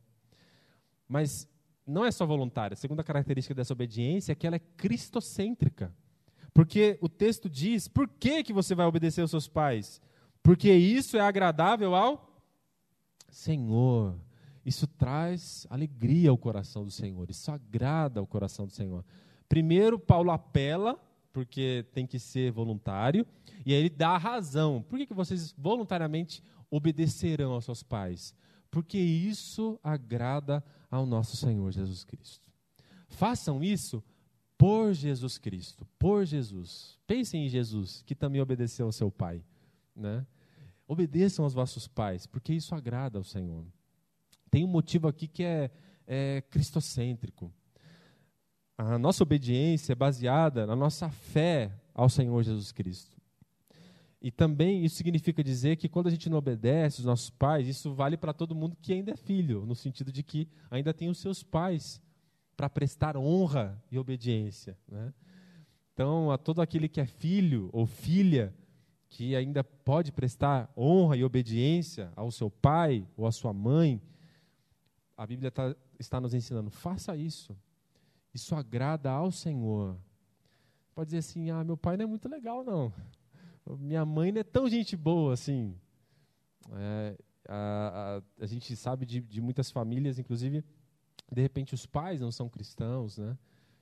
[1.07, 1.49] Mas
[1.87, 2.75] não é só voluntária.
[2.75, 5.95] A segunda característica dessa obediência é que ela é cristocêntrica.
[6.53, 10.03] Porque o texto diz: por que, que você vai obedecer aos seus pais?
[10.43, 12.43] Porque isso é agradável ao
[13.31, 14.19] Senhor.
[14.67, 17.31] Isso traz alegria ao coração do Senhor.
[17.31, 19.05] Isso agrada ao coração do Senhor.
[19.49, 20.99] Primeiro, Paulo apela,
[21.33, 23.27] porque tem que ser voluntário,
[23.67, 24.83] e aí ele dá a razão.
[24.83, 28.35] Por que, que vocês voluntariamente obedecerão aos seus pais?
[28.71, 32.51] Porque isso agrada ao nosso Senhor Jesus Cristo.
[33.09, 34.03] Façam isso
[34.57, 36.99] por Jesus Cristo, por Jesus.
[37.07, 39.45] Pensem em Jesus, que também obedeceu ao seu Pai.
[39.95, 40.27] Né?
[40.87, 43.65] Obedeçam aos vossos pais, porque isso agrada ao Senhor.
[44.51, 45.71] Tem um motivo aqui que é,
[46.07, 47.53] é cristocêntrico.
[48.77, 53.17] A nossa obediência é baseada na nossa fé ao Senhor Jesus Cristo.
[54.21, 57.93] E também isso significa dizer que quando a gente não obedece os nossos pais, isso
[57.93, 61.19] vale para todo mundo que ainda é filho, no sentido de que ainda tem os
[61.19, 62.01] seus pais
[62.57, 64.79] para prestar honra e obediência.
[64.89, 65.13] Né?
[65.93, 68.55] Então, a todo aquele que é filho ou filha,
[69.11, 74.01] que ainda pode prestar honra e obediência ao seu pai ou à sua mãe,
[75.17, 77.57] a Bíblia tá, está nos ensinando: faça isso.
[78.35, 79.97] Isso agrada ao Senhor.
[80.95, 82.93] Pode dizer assim: ah, meu pai não é muito legal, não.
[83.79, 85.75] Minha mãe não é tão gente boa assim.
[86.73, 87.17] É,
[87.49, 90.65] a, a, a, gente sabe de, de muitas famílias, inclusive,
[91.31, 93.39] de repente os pais não são cristãos, né?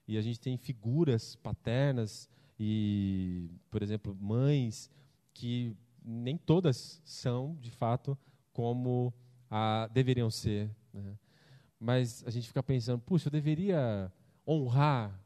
[0.06, 4.90] E a gente tem figuras paternas e, por exemplo, mães
[5.32, 8.18] que nem todas são, de fato,
[8.52, 9.14] como
[9.50, 10.70] a, deveriam ser.
[10.92, 11.16] Né?
[11.78, 14.12] Mas a gente fica pensando, puxa, eu deveria
[14.46, 15.18] honrar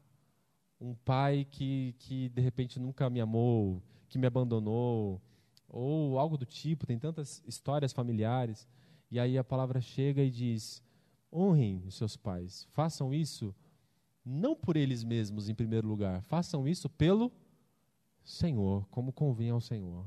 [0.81, 5.20] um pai que, que de repente nunca me amou, que me abandonou,
[5.68, 8.66] ou algo do tipo, tem tantas histórias familiares.
[9.11, 10.83] E aí a palavra chega e diz:
[11.33, 13.55] honrem os seus pais, façam isso
[14.26, 17.31] não por eles mesmos em primeiro lugar, façam isso pelo
[18.24, 20.05] Senhor, como convém ao Senhor.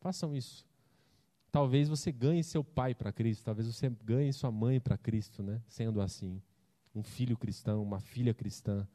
[0.00, 0.64] Façam isso.
[1.50, 5.60] Talvez você ganhe seu pai para Cristo, talvez você ganhe sua mãe para Cristo, né?
[5.66, 6.40] Sendo assim,
[6.98, 8.86] um filho cristão, uma filha cristã,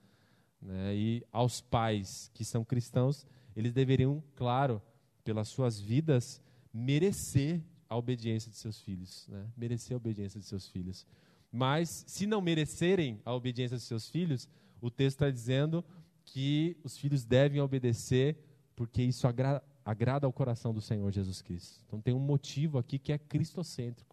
[0.62, 0.96] né?
[0.96, 4.82] E aos pais que são cristãos, eles deveriam, claro,
[5.24, 6.42] pelas suas vidas,
[6.74, 9.48] merecer a obediência de seus filhos, né?
[9.56, 11.06] Merecer a obediência de seus filhos.
[11.52, 14.50] Mas se não merecerem a obediência de seus filhos,
[14.82, 15.86] o texto está dizendo
[16.26, 18.38] que os filhos devem obedecer
[18.76, 21.84] porque isso agra agrada ao coração do Senhor Jesus Cristo.
[21.86, 24.13] Então tem um motivo aqui que é cristocêntrico.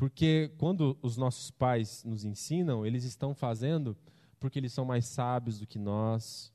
[0.00, 3.94] Porque quando os nossos pais nos ensinam, eles estão fazendo
[4.38, 6.50] porque eles são mais sábios do que nós,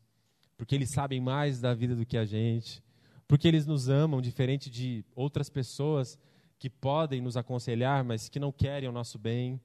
[0.58, 2.84] porque eles sabem mais da vida do que a gente,
[3.28, 6.18] porque eles nos amam diferente de outras pessoas
[6.58, 9.62] que podem nos aconselhar, mas que não querem o nosso bem.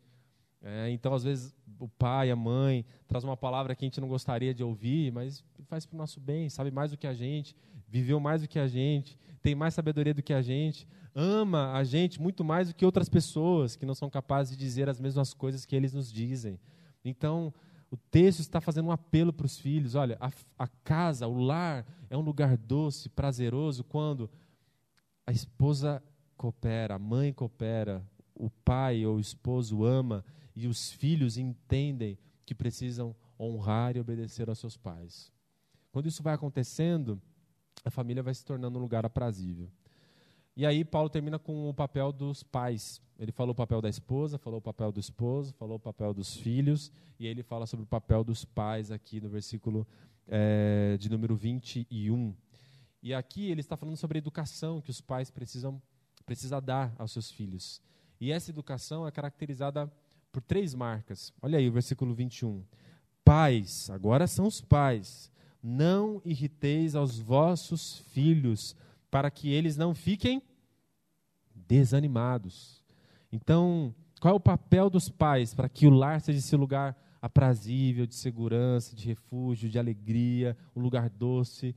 [0.63, 4.09] É, então, às vezes, o pai, a mãe, traz uma palavra que a gente não
[4.09, 7.57] gostaria de ouvir, mas faz para o nosso bem, sabe mais do que a gente,
[7.89, 11.83] viveu mais do que a gente, tem mais sabedoria do que a gente, ama a
[11.83, 15.33] gente muito mais do que outras pessoas que não são capazes de dizer as mesmas
[15.33, 16.61] coisas que eles nos dizem.
[17.05, 17.53] Então,
[17.91, 21.87] o texto está fazendo um apelo para os filhos: olha, a, a casa, o lar,
[22.11, 24.31] é um lugar doce, prazeroso, quando
[25.27, 26.03] a esposa
[26.37, 30.25] coopera, a mãe coopera, o pai ou o esposo ama
[30.63, 35.33] e os filhos entendem que precisam honrar e obedecer aos seus pais.
[35.91, 37.21] Quando isso vai acontecendo,
[37.85, 39.71] a família vai se tornando um lugar aprazível.
[40.57, 43.01] E aí Paulo termina com o papel dos pais.
[43.19, 46.37] Ele falou o papel da esposa, falou o papel do esposo, falou o papel dos
[46.37, 49.87] filhos, e ele fala sobre o papel dos pais aqui no versículo
[50.27, 52.35] é, de número 21.
[53.03, 55.81] E aqui ele está falando sobre a educação que os pais precisam
[56.27, 57.81] precisa dar aos seus filhos.
[58.21, 59.91] E essa educação é caracterizada
[60.33, 61.33] por três marcas.
[61.43, 62.63] Olha aí o versículo 21.
[63.25, 65.31] Pais, agora são os pais,
[65.63, 68.75] não irriteis aos vossos filhos,
[69.11, 70.43] para que eles não fiquem
[71.55, 72.83] desanimados.
[73.33, 78.07] Então, qual é o papel dos pais para que o lar seja esse lugar aprazível,
[78.07, 81.75] de segurança, de refúgio, de alegria, um lugar doce?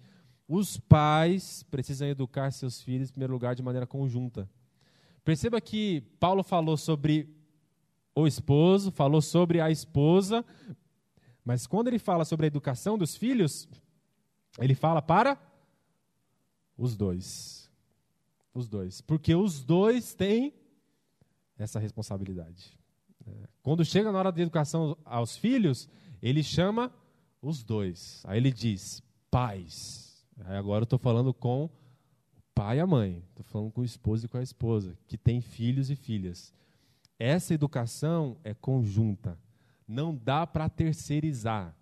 [0.47, 4.49] Os pais precisam educar seus filhos, em primeiro lugar, de maneira conjunta.
[5.23, 7.29] Perceba que Paulo falou sobre
[8.15, 10.45] o esposo, falou sobre a esposa,
[11.43, 13.67] mas quando ele fala sobre a educação dos filhos,
[14.59, 15.37] ele fala para
[16.77, 17.69] Os dois.
[18.53, 19.01] Os dois.
[19.01, 20.53] Porque os dois têm
[21.57, 22.77] essa responsabilidade.
[23.25, 23.47] É.
[23.61, 25.87] Quando chega na hora da educação aos filhos,
[26.21, 26.91] ele chama
[27.41, 28.23] os dois.
[28.25, 30.25] Aí ele diz: pais.
[30.45, 31.69] Aí agora eu estou falando com o
[32.55, 33.23] pai e a mãe.
[33.29, 36.53] Estou falando com o esposo e com a esposa, que tem filhos e filhas.
[37.19, 39.37] Essa educação é conjunta.
[39.87, 41.75] Não dá para terceirizar.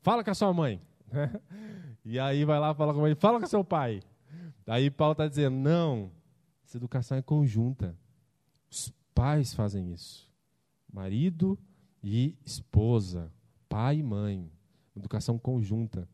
[0.00, 0.80] Fala com a sua mãe.
[2.04, 4.02] e aí vai lá, fala com a mãe, fala com seu pai.
[4.66, 6.10] Aí Paulo está dizendo, não,
[6.64, 7.96] essa educação é conjunta.
[8.70, 10.30] Os pais fazem isso.
[10.92, 11.58] Marido
[12.02, 13.32] e esposa,
[13.68, 14.50] pai e mãe.
[14.96, 16.08] Educação conjunta.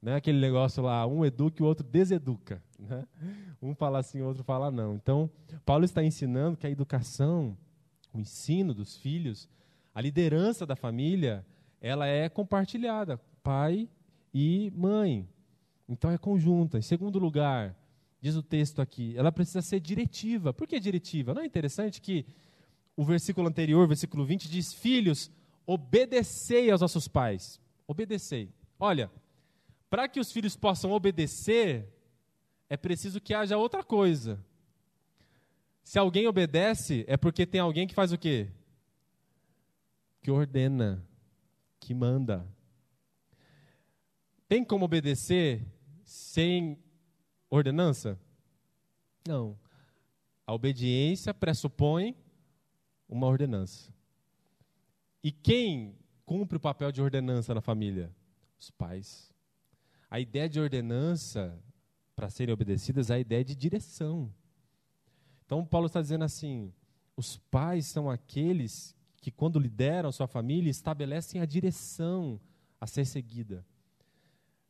[0.00, 2.62] Não é aquele negócio lá, um educa e o outro deseduca.
[2.78, 3.06] Né?
[3.62, 4.96] Um fala assim, o outro fala não.
[4.96, 5.30] Então,
[5.64, 7.56] Paulo está ensinando que a educação,
[8.12, 9.48] o ensino dos filhos,
[9.94, 11.44] a liderança da família,
[11.80, 13.88] ela é compartilhada, pai
[14.32, 15.28] e mãe.
[15.88, 16.78] Então é conjunta.
[16.78, 17.76] Em segundo lugar,
[18.20, 20.52] diz o texto aqui, ela precisa ser diretiva.
[20.52, 21.34] Por que diretiva?
[21.34, 22.24] Não é interessante que
[22.96, 25.30] o versículo anterior, versículo 20, diz: Filhos,
[25.66, 27.60] obedecei aos nossos pais.
[27.86, 28.50] Obedecei.
[28.78, 29.10] Olha,
[29.90, 31.88] para que os filhos possam obedecer,
[32.68, 34.42] é preciso que haja outra coisa.
[35.82, 38.48] Se alguém obedece, é porque tem alguém que faz o quê?
[40.22, 41.04] Que ordena,
[41.80, 42.46] que manda.
[44.48, 45.66] Tem como obedecer
[46.04, 46.78] sem
[47.50, 48.18] ordenança?
[49.26, 49.58] Não.
[50.46, 52.16] A obediência pressupõe
[53.08, 53.92] uma ordenança.
[55.22, 58.14] E quem cumpre o papel de ordenança na família?
[58.58, 59.32] Os pais.
[60.10, 61.58] A ideia de ordenança,
[62.14, 64.32] para serem obedecidas, é a ideia de direção.
[65.52, 66.72] Então, Paulo está dizendo assim:
[67.14, 72.40] os pais são aqueles que, quando lideram sua família, estabelecem a direção
[72.80, 73.62] a ser seguida.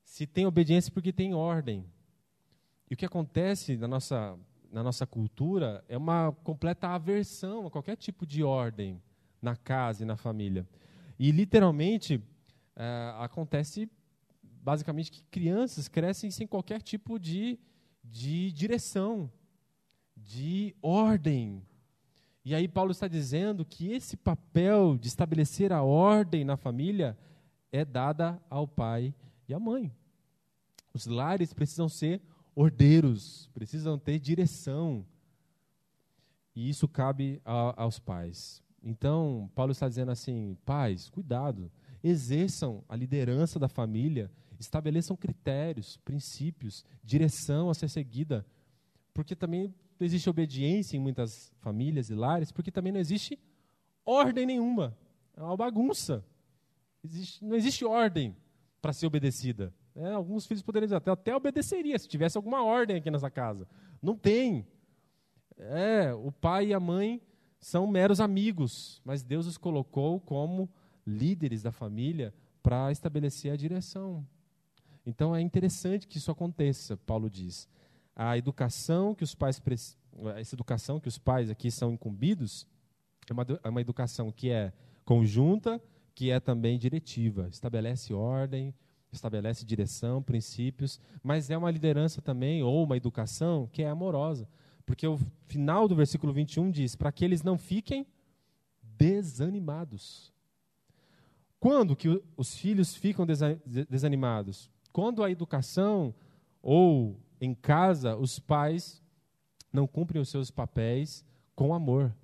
[0.03, 1.87] Se tem obediência, porque tem ordem.
[2.91, 4.37] E o que acontece na nossa,
[4.73, 9.01] na nossa cultura é uma completa aversão a qualquer tipo de ordem
[9.41, 10.67] na casa e na família.
[11.17, 12.21] E, literalmente,
[12.75, 13.89] é, acontece
[14.43, 17.57] basicamente que crianças crescem sem qualquer tipo de,
[18.03, 19.31] de direção,
[20.25, 21.63] de ordem.
[22.45, 27.17] E aí, Paulo está dizendo que esse papel de estabelecer a ordem na família
[27.71, 29.15] é dada ao pai
[29.49, 29.93] e à mãe.
[30.93, 32.21] Os lares precisam ser
[32.55, 35.07] ordeiros, precisam ter direção.
[36.55, 38.63] E isso cabe a, aos pais.
[38.83, 41.71] Então, Paulo está dizendo assim: pais, cuidado,
[42.03, 48.45] exerçam a liderança da família, estabeleçam critérios, princípios, direção a ser seguida.
[49.15, 49.73] Porque também
[50.03, 53.39] não existe obediência em muitas famílias e lares, porque também não existe
[54.05, 54.99] ordem nenhuma.
[55.37, 56.25] É uma bagunça.
[57.05, 58.37] Existe, não existe ordem
[58.81, 59.73] para ser obedecida.
[59.95, 63.69] É, alguns filhos poderiam dizer, até, até obedeceria se tivesse alguma ordem aqui nessa casa.
[64.03, 64.67] Não tem.
[65.57, 67.23] É, o pai e a mãe
[67.61, 70.69] são meros amigos, mas Deus os colocou como
[71.07, 74.27] líderes da família para estabelecer a direção.
[75.07, 77.69] Então é interessante que isso aconteça, Paulo diz.
[78.15, 79.61] A educação que os pais
[80.37, 82.67] essa educação que os pais aqui são incumbidos
[83.29, 84.73] é uma, é uma educação que é
[85.05, 85.81] conjunta,
[86.15, 88.75] que é também diretiva, estabelece ordem,
[89.11, 94.49] estabelece direção, princípios, mas é uma liderança também, ou uma educação, que é amorosa.
[94.85, 98.07] Porque o final do versículo 21 diz: para que eles não fiquem
[98.83, 100.33] desanimados.
[101.61, 103.25] Quando que os filhos ficam
[103.89, 104.69] desanimados?
[104.93, 106.13] Quando a educação
[106.61, 109.03] ou em casa os pais
[109.73, 111.25] não cumprem os seus papéis
[111.57, 112.15] com amor.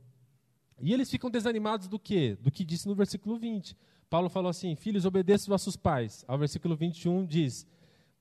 [0.80, 2.38] E eles ficam desanimados do quê?
[2.40, 3.76] Do que disse no versículo 20.
[4.08, 6.24] Paulo falou assim: Filhos, obedeçam vossos pais.
[6.28, 7.66] Ao versículo 21 diz: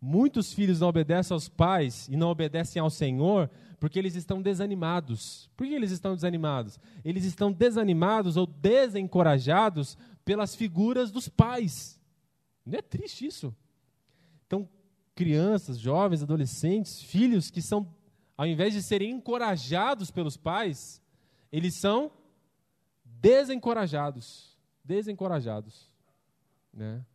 [0.01, 3.47] Muitos filhos não obedecem aos pais e não obedecem ao Senhor
[3.79, 5.51] porque eles estão desanimados.
[5.55, 6.79] Por que eles estão desanimados?
[7.05, 9.95] Eles estão desanimados ou desencorajados
[10.25, 12.01] pelas figuras dos pais.
[12.65, 13.55] Não é triste isso?
[15.17, 17.93] Crianças, jovens, adolescentes, filhos que são,
[18.37, 21.01] ao invés de serem encorajados pelos pais,
[21.51, 22.11] eles são
[23.03, 24.55] desencorajados
[24.87, 25.91] desencorajados,
[26.73, 27.05] né?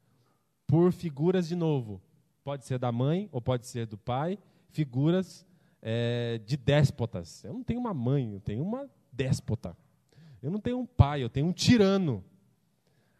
[0.66, 2.02] Por figuras de novo,
[2.44, 4.38] pode ser da mãe ou pode ser do pai,
[4.68, 5.46] figuras
[5.80, 7.42] é, de déspotas.
[7.44, 9.76] Eu não tenho uma mãe, eu tenho uma déspota.
[10.42, 12.22] Eu não tenho um pai, eu tenho um tirano.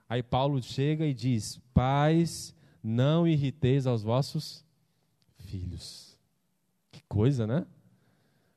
[0.08, 4.64] Aí Paulo chega e diz: Pais, não irriteis aos vossos
[5.52, 6.18] filhos.
[6.90, 7.66] Que coisa, né?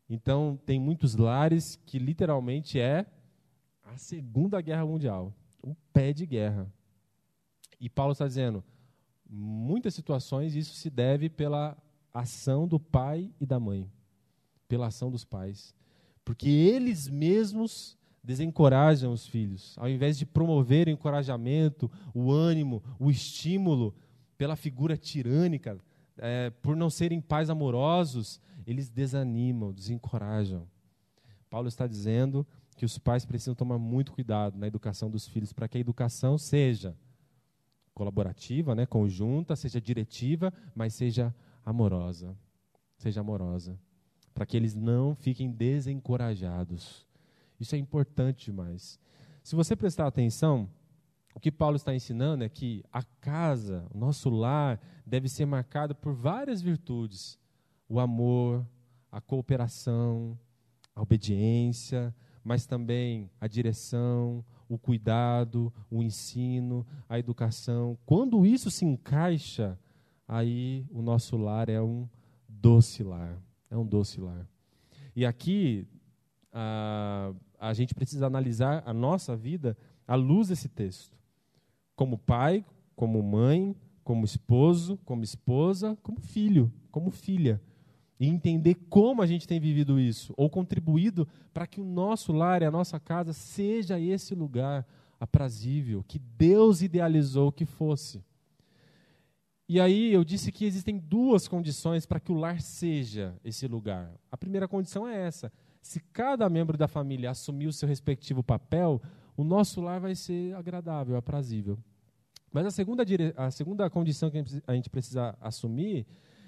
[0.10, 3.06] Então, tem muitos lares que literalmente é
[3.84, 6.72] a Segunda Guerra Mundial um pé de guerra.
[7.80, 8.64] E Paulo está dizendo,
[9.30, 11.76] muitas situações isso se deve pela
[12.14, 13.92] ação do pai e da mãe,
[14.68, 15.76] pela ação dos pais.
[16.24, 19.76] Porque eles mesmos desencorajam os filhos.
[19.78, 23.94] Ao invés de promover o encorajamento, o ânimo, o estímulo
[24.38, 25.78] pela figura tirânica,
[26.18, 30.68] é, por não serem pais amorosos, eles desanimam, desencorajam.
[31.50, 32.46] Paulo está dizendo
[32.76, 36.38] que os pais precisam tomar muito cuidado na educação dos filhos para que a educação
[36.38, 36.96] seja
[37.94, 41.34] colaborativa, né, conjunta, seja diretiva, mas seja
[41.66, 42.38] amorosa.
[42.98, 43.80] Seja amorosa.
[44.34, 47.06] Para que eles não fiquem desencorajados.
[47.58, 49.00] Isso é importante demais.
[49.42, 50.70] Se você prestar atenção,
[51.36, 55.94] o que Paulo está ensinando é que a casa, o nosso lar, deve ser marcado
[55.94, 57.38] por várias virtudes:
[57.90, 58.66] o amor,
[59.12, 60.40] a cooperação,
[60.96, 67.98] a obediência, mas também a direção, o cuidado, o ensino, a educação.
[68.06, 69.78] Quando isso se encaixa,
[70.26, 72.08] aí o nosso lar é um
[72.48, 73.38] doce lar.
[73.70, 74.48] É um doce lar.
[75.14, 75.86] E aqui
[76.54, 79.78] a, a gente precisa analisar a nossa vida
[80.08, 81.16] à luz desse texto.
[81.96, 82.66] Como pai,
[82.96, 87.62] como mãe, como esposo, como esposa, como filho, como filha.
[88.20, 92.62] E entender como a gente tem vivido isso, ou contribuído para que o nosso lar
[92.62, 94.86] e a nossa casa seja esse lugar
[95.20, 98.24] aprazível, que Deus idealizou que fosse.
[99.68, 104.14] E aí eu disse que existem duas condições para que o lar seja esse lugar.
[104.32, 109.02] A primeira condição é essa: se cada membro da família assumir o seu respectivo papel,
[109.36, 111.78] o nosso lar vai ser agradável, aprazível.
[112.52, 113.04] Mas a segunda,
[113.36, 116.08] a segunda condição que a gente precisa assumir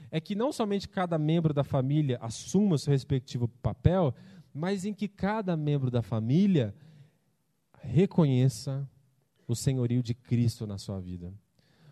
[0.10, 4.16] é que não somente cada membro da família assuma o seu respectivo papel,
[4.54, 6.74] mas em que cada membro da família
[7.82, 8.90] reconheça
[9.48, 11.34] o senhorio de Cristo na sua vida.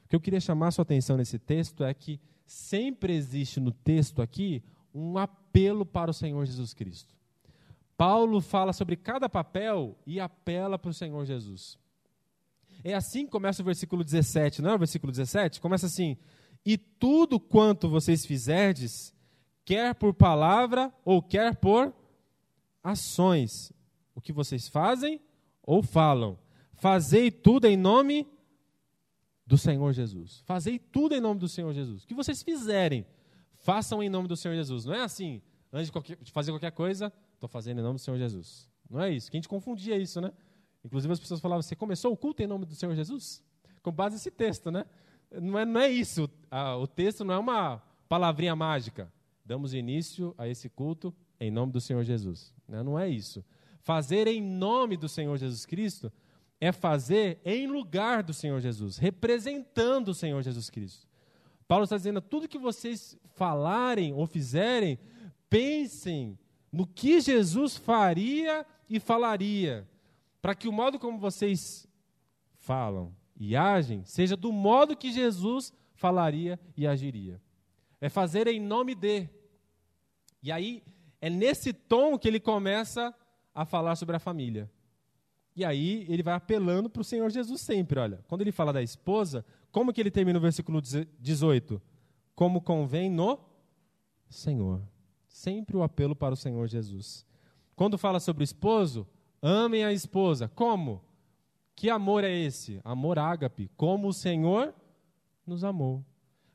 [0.05, 3.71] O que eu queria chamar a sua atenção nesse texto é que sempre existe no
[3.71, 7.14] texto aqui um apelo para o Senhor Jesus Cristo.
[7.97, 11.77] Paulo fala sobre cada papel e apela para o Senhor Jesus.
[12.83, 15.61] É assim que começa o versículo 17, não é o versículo 17?
[15.61, 16.17] Começa assim:
[16.65, 19.13] E tudo quanto vocês fizerdes,
[19.63, 21.93] quer por palavra ou quer por
[22.83, 23.73] ações,
[24.13, 25.19] o que vocês fazem
[25.63, 26.37] ou falam,
[26.73, 28.27] fazei tudo em nome
[29.45, 30.41] do Senhor Jesus.
[30.45, 32.03] Fazei tudo em nome do Senhor Jesus.
[32.03, 33.05] O que vocês fizerem,
[33.55, 34.85] façam em nome do Senhor Jesus.
[34.85, 35.41] Não é assim,
[35.71, 37.11] antes de, qualquer, de fazer qualquer coisa,
[37.45, 38.69] estou fazendo em nome do Senhor Jesus.
[38.89, 39.29] Não é isso.
[39.29, 40.31] Que a gente confundia isso, né?
[40.83, 43.43] Inclusive as pessoas falavam, você começou o culto em nome do Senhor Jesus?
[43.81, 44.85] Com base nesse texto, né?
[45.31, 46.29] Não é, não é isso.
[46.49, 49.11] Ah, o texto não é uma palavrinha mágica.
[49.43, 52.53] Damos início a esse culto em nome do Senhor Jesus.
[52.67, 53.43] Não, não é isso.
[53.79, 56.11] Fazer em nome do Senhor Jesus Cristo
[56.59, 61.07] é fazer em lugar do Senhor Jesus, representando o Senhor Jesus Cristo.
[61.67, 64.97] Paulo está dizendo: tudo que vocês falarem ou fizerem,
[65.49, 66.37] pensem
[66.76, 69.88] no que Jesus faria e falaria,
[70.41, 71.88] para que o modo como vocês
[72.57, 77.41] falam e agem seja do modo que Jesus falaria e agiria.
[78.01, 79.30] É fazer em nome de.
[80.43, 80.84] E aí,
[81.21, 83.15] é nesse tom que ele começa
[83.53, 84.69] a falar sobre a família.
[85.55, 88.19] E aí ele vai apelando para o Senhor Jesus sempre, olha.
[88.28, 91.82] Quando ele fala da esposa, como que ele termina o versículo 18?
[92.36, 93.39] Como convém no
[94.30, 94.82] Senhor.
[95.36, 97.25] Sempre o apelo para o Senhor Jesus.
[97.75, 99.05] Quando fala sobre o esposo,
[99.41, 100.47] amem a esposa.
[100.47, 101.03] Como?
[101.75, 102.79] Que amor é esse?
[102.86, 104.73] Amor ágape, como o Senhor
[105.45, 106.05] nos amou.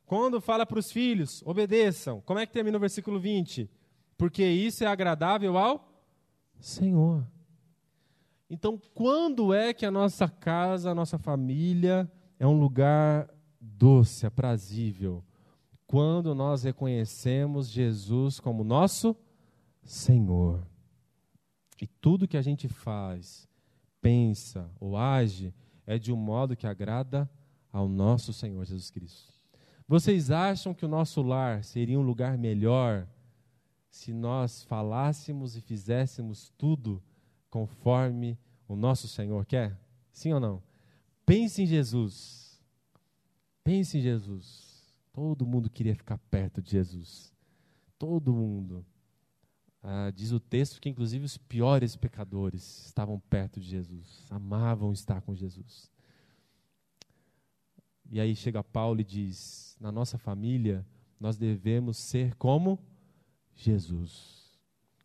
[0.07, 2.22] Quando fala para os filhos, obedeçam.
[2.22, 3.68] Como é que termina o versículo 20?
[4.16, 5.87] Porque isso é agradável ao
[6.59, 7.22] Senhor.
[8.49, 13.28] Então, quando é que a nossa casa, a nossa família é um lugar
[13.61, 15.22] doce, aprazível?
[15.91, 19.16] Quando nós reconhecemos Jesus como nosso
[19.82, 20.64] Senhor.
[21.82, 23.49] E tudo que a gente faz,
[24.01, 25.53] pensa ou age
[25.84, 27.28] é de um modo que agrada
[27.72, 29.32] ao nosso Senhor Jesus Cristo.
[29.88, 33.09] Vocês acham que o nosso lar seria um lugar melhor
[33.91, 37.03] se nós falássemos e fizéssemos tudo
[37.51, 38.38] conforme
[38.68, 39.76] o nosso Senhor quer?
[40.12, 40.62] Sim ou não?
[41.26, 42.62] Pense em Jesus.
[43.64, 44.70] Pense em Jesus.
[45.13, 47.33] Todo mundo queria ficar perto de Jesus.
[47.99, 48.85] Todo mundo.
[49.83, 55.23] Ah, diz o texto que, inclusive, os piores pecadores estavam perto de Jesus, amavam estar
[55.23, 55.91] com Jesus.
[58.11, 60.87] E aí chega Paulo e diz: na nossa família,
[61.19, 62.79] nós devemos ser como
[63.55, 64.59] Jesus.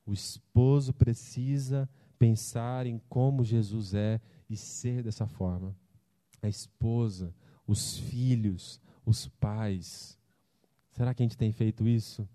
[0.06, 5.76] O esposo precisa pensar em como Jesus é e ser dessa forma.
[6.42, 7.34] A esposa,
[7.68, 10.16] os filhos, os pais
[10.96, 12.28] Será que a gente tem feito isso?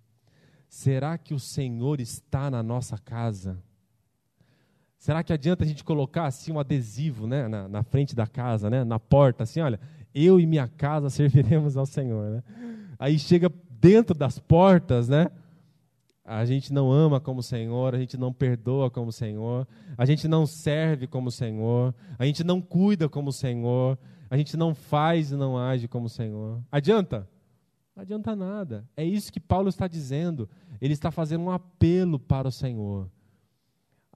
[0.68, 3.58] Será que o Senhor está na nossa casa?
[4.98, 8.68] Será que adianta a gente colocar assim um adesivo né, na, na frente da casa,
[8.68, 9.80] né, na porta, assim, olha,
[10.14, 12.30] eu e minha casa serviremos ao Senhor.
[12.30, 12.42] Né?
[12.98, 15.30] Aí chega dentro das portas, né?
[16.32, 19.66] A gente não ama como o Senhor, a gente não perdoa como o Senhor,
[19.98, 23.98] a gente não serve como o Senhor, a gente não cuida como o Senhor,
[24.30, 26.62] a gente não faz e não age como o Senhor.
[26.70, 27.28] Adianta?
[27.96, 28.88] Não adianta nada.
[28.96, 30.48] É isso que Paulo está dizendo.
[30.80, 33.10] Ele está fazendo um apelo para o Senhor.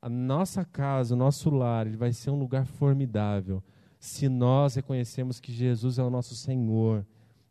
[0.01, 3.61] A nossa casa, o nosso lar, ele vai ser um lugar formidável
[3.99, 7.05] se nós reconhecemos que Jesus é o nosso Senhor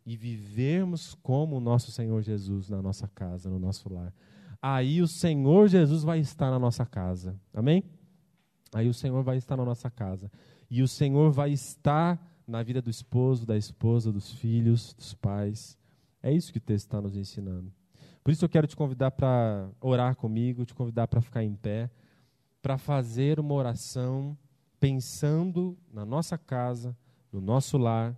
[0.06, 4.10] e vivermos como o nosso Senhor Jesus na nossa casa, no nosso lar.
[4.66, 7.38] Aí o Senhor Jesus vai estar na nossa casa.
[7.52, 7.84] Amém?
[8.74, 10.32] Aí o Senhor vai estar na nossa casa.
[10.70, 15.76] E o Senhor vai estar na vida do esposo, da esposa, dos filhos, dos pais.
[16.22, 17.70] É isso que o texto está nos ensinando.
[18.22, 21.90] Por isso eu quero te convidar para orar comigo, te convidar para ficar em pé,
[22.62, 24.34] para fazer uma oração
[24.80, 26.96] pensando na nossa casa,
[27.30, 28.16] no nosso lar,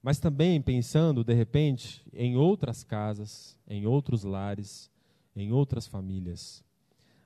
[0.00, 4.88] mas também pensando, de repente, em outras casas, em outros lares,
[5.40, 6.64] em outras famílias.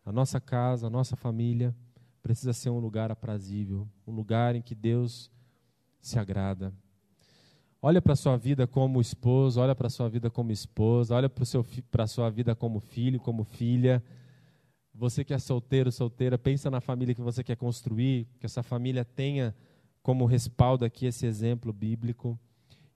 [0.04, 1.74] A nossa casa, a nossa família
[2.22, 5.30] precisa ser um lugar aprazível, um lugar em que Deus
[6.00, 6.72] se agrada.
[7.80, 11.28] Olha para a sua vida como esposo, olha para a sua vida como esposa, olha
[11.28, 14.02] para a sua vida como filho, como filha.
[14.94, 19.04] Você que é solteiro, solteira, pensa na família que você quer construir, que essa família
[19.04, 19.54] tenha
[20.00, 22.38] como respaldo aqui esse exemplo bíblico.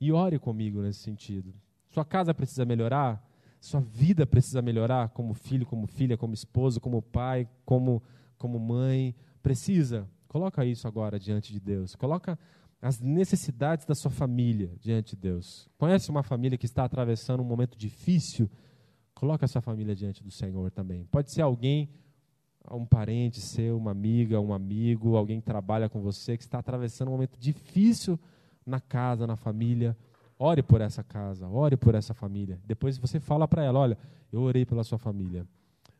[0.00, 1.52] E ore comigo nesse sentido.
[1.88, 3.26] Sua casa precisa melhorar?
[3.60, 8.02] Sua vida precisa melhorar como filho, como filha, como esposo, como pai, como,
[8.38, 9.14] como mãe?
[9.42, 10.08] Precisa?
[10.28, 11.94] Coloca isso agora diante de Deus.
[11.94, 12.38] Coloca
[12.80, 15.68] as necessidades da sua família diante de Deus.
[15.78, 18.50] Conhece uma família que está atravessando um momento difícil?
[19.14, 21.04] Coloca essa família diante do Senhor também.
[21.06, 21.88] Pode ser alguém,
[22.70, 27.08] um parente seu, uma amiga, um amigo, alguém que trabalha com você, que está atravessando
[27.08, 28.20] um momento difícil
[28.64, 29.96] na casa, na família,
[30.38, 32.60] ore por essa casa, ore por essa família.
[32.64, 33.98] Depois você fala para ela: olha,
[34.32, 35.46] eu orei pela sua família.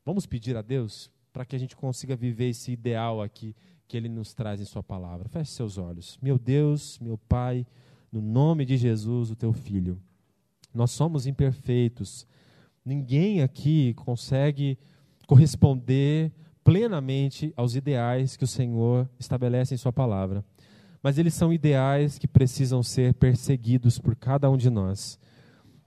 [0.04, 3.54] Vamos pedir a Deus para que a gente consiga viver esse ideal aqui
[3.88, 5.28] que Ele nos traz em Sua palavra.
[5.28, 6.18] Feche seus olhos.
[6.22, 7.66] Meu Deus, meu Pai,
[8.10, 10.00] no nome de Jesus, o Teu Filho,
[10.74, 12.26] nós somos imperfeitos.
[12.84, 14.78] Ninguém aqui consegue
[15.26, 16.32] corresponder
[16.62, 20.44] plenamente aos ideais que o Senhor estabelece em Sua palavra
[21.06, 25.20] mas eles são ideais que precisam ser perseguidos por cada um de nós.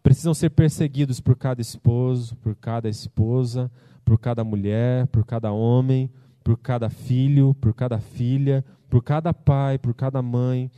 [0.02, 3.70] Precisam ser perseguidos por cada esposo, por cada esposa,
[4.06, 6.10] por cada mulher, por cada homem,
[6.42, 10.72] por cada filho, por cada filha, por cada pai, por cada mãe.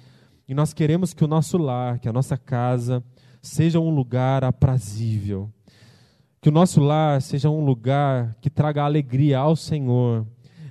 [0.48, 3.04] E nós queremos que o nosso lar, que a nossa casa,
[3.44, 5.52] seja um lugar aprazível.
[6.42, 10.26] Que o nosso lar seja um lugar que traga alegria ao Senhor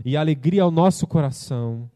[0.05, 1.89] e alegria ao nosso coração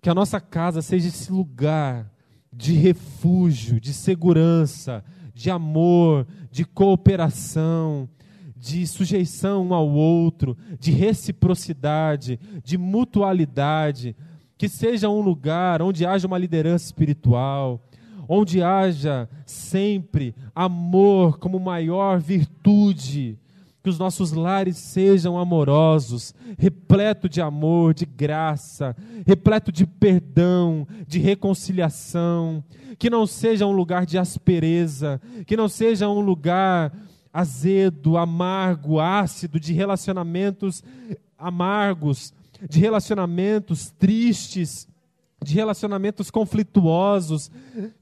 [0.00, 2.10] que a nossa casa seja esse lugar
[2.52, 8.08] de refúgio, de segurança, de amor, de cooperação,
[8.56, 14.14] de sujeição um ao outro, de reciprocidade, de mutualidade,
[14.58, 17.80] que seja um lugar onde haja uma liderança espiritual,
[18.28, 23.38] onde haja sempre amor como maior virtude,
[23.82, 28.94] que os nossos lares sejam amorosos, repleto de amor, de graça,
[29.26, 32.62] repleto de perdão, de reconciliação,
[32.98, 36.92] que não seja um lugar de aspereza, que não seja um lugar
[37.32, 40.82] azedo, amargo, ácido, de relacionamentos
[41.38, 42.34] amargos,
[42.68, 44.86] de relacionamentos tristes,
[45.42, 47.50] de relacionamentos conflituosos,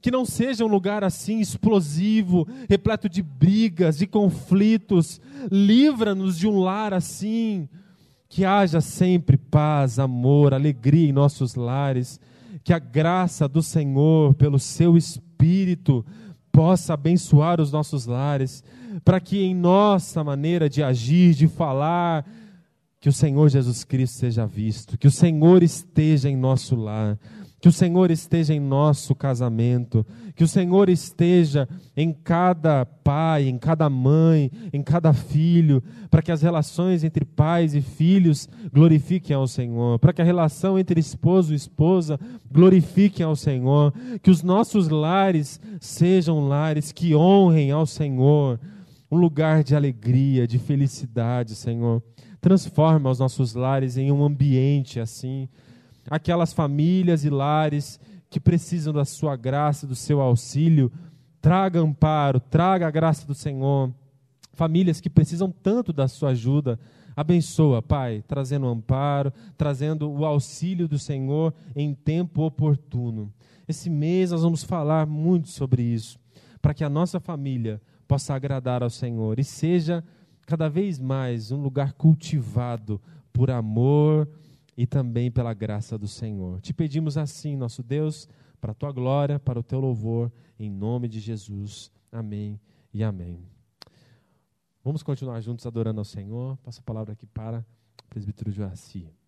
[0.01, 5.21] que não seja um lugar assim explosivo, repleto de brigas, de conflitos.
[5.49, 7.69] Livra-nos de um lar assim,
[8.27, 12.19] que haja sempre paz, amor, alegria em nossos lares,
[12.63, 16.05] que a graça do Senhor, pelo seu Espírito,
[16.51, 18.63] possa abençoar os nossos lares,
[19.05, 22.25] para que em nossa maneira de agir, de falar,
[22.99, 27.17] que o Senhor Jesus Cristo seja visto, que o Senhor esteja em nosso lar,
[27.61, 33.57] que o Senhor esteja em nosso casamento, que o Senhor esteja em cada pai, em
[33.57, 39.47] cada mãe, em cada filho, para que as relações entre pais e filhos glorifiquem ao
[39.47, 42.17] Senhor, para que a relação entre esposo e esposa
[42.49, 48.59] glorifiquem ao Senhor, que os nossos lares sejam lares que honrem ao Senhor,
[49.11, 52.01] um lugar de alegria, de felicidade, Senhor.
[52.41, 55.49] Transforma os nossos lares em um ambiente assim.
[56.09, 60.91] Aquelas famílias e lares que precisam da sua graça, do seu auxílio,
[61.41, 63.91] traga amparo, traga a graça do Senhor.
[64.53, 66.79] Famílias que precisam tanto da sua ajuda,
[67.15, 73.31] abençoa, Pai, trazendo amparo, trazendo o auxílio do Senhor em tempo oportuno.
[73.67, 76.19] Esse mês nós vamos falar muito sobre isso,
[76.61, 80.03] para que a nossa família possa agradar ao Senhor e seja
[80.49, 82.99] cada vez mais um lugar cultivado
[83.31, 84.27] por amor
[84.75, 86.59] e também pela graça do Senhor.
[86.59, 88.27] Te pedimos assim, nosso Deus,
[88.59, 91.91] para a tua glória, para o teu louvor, em nome de Jesus.
[92.11, 92.59] Amém
[92.91, 93.45] e amém.
[94.83, 96.57] Vamos continuar juntos adorando ao Senhor.
[96.63, 97.63] Passo a palavra aqui para
[98.03, 99.18] o presbítero Joaci.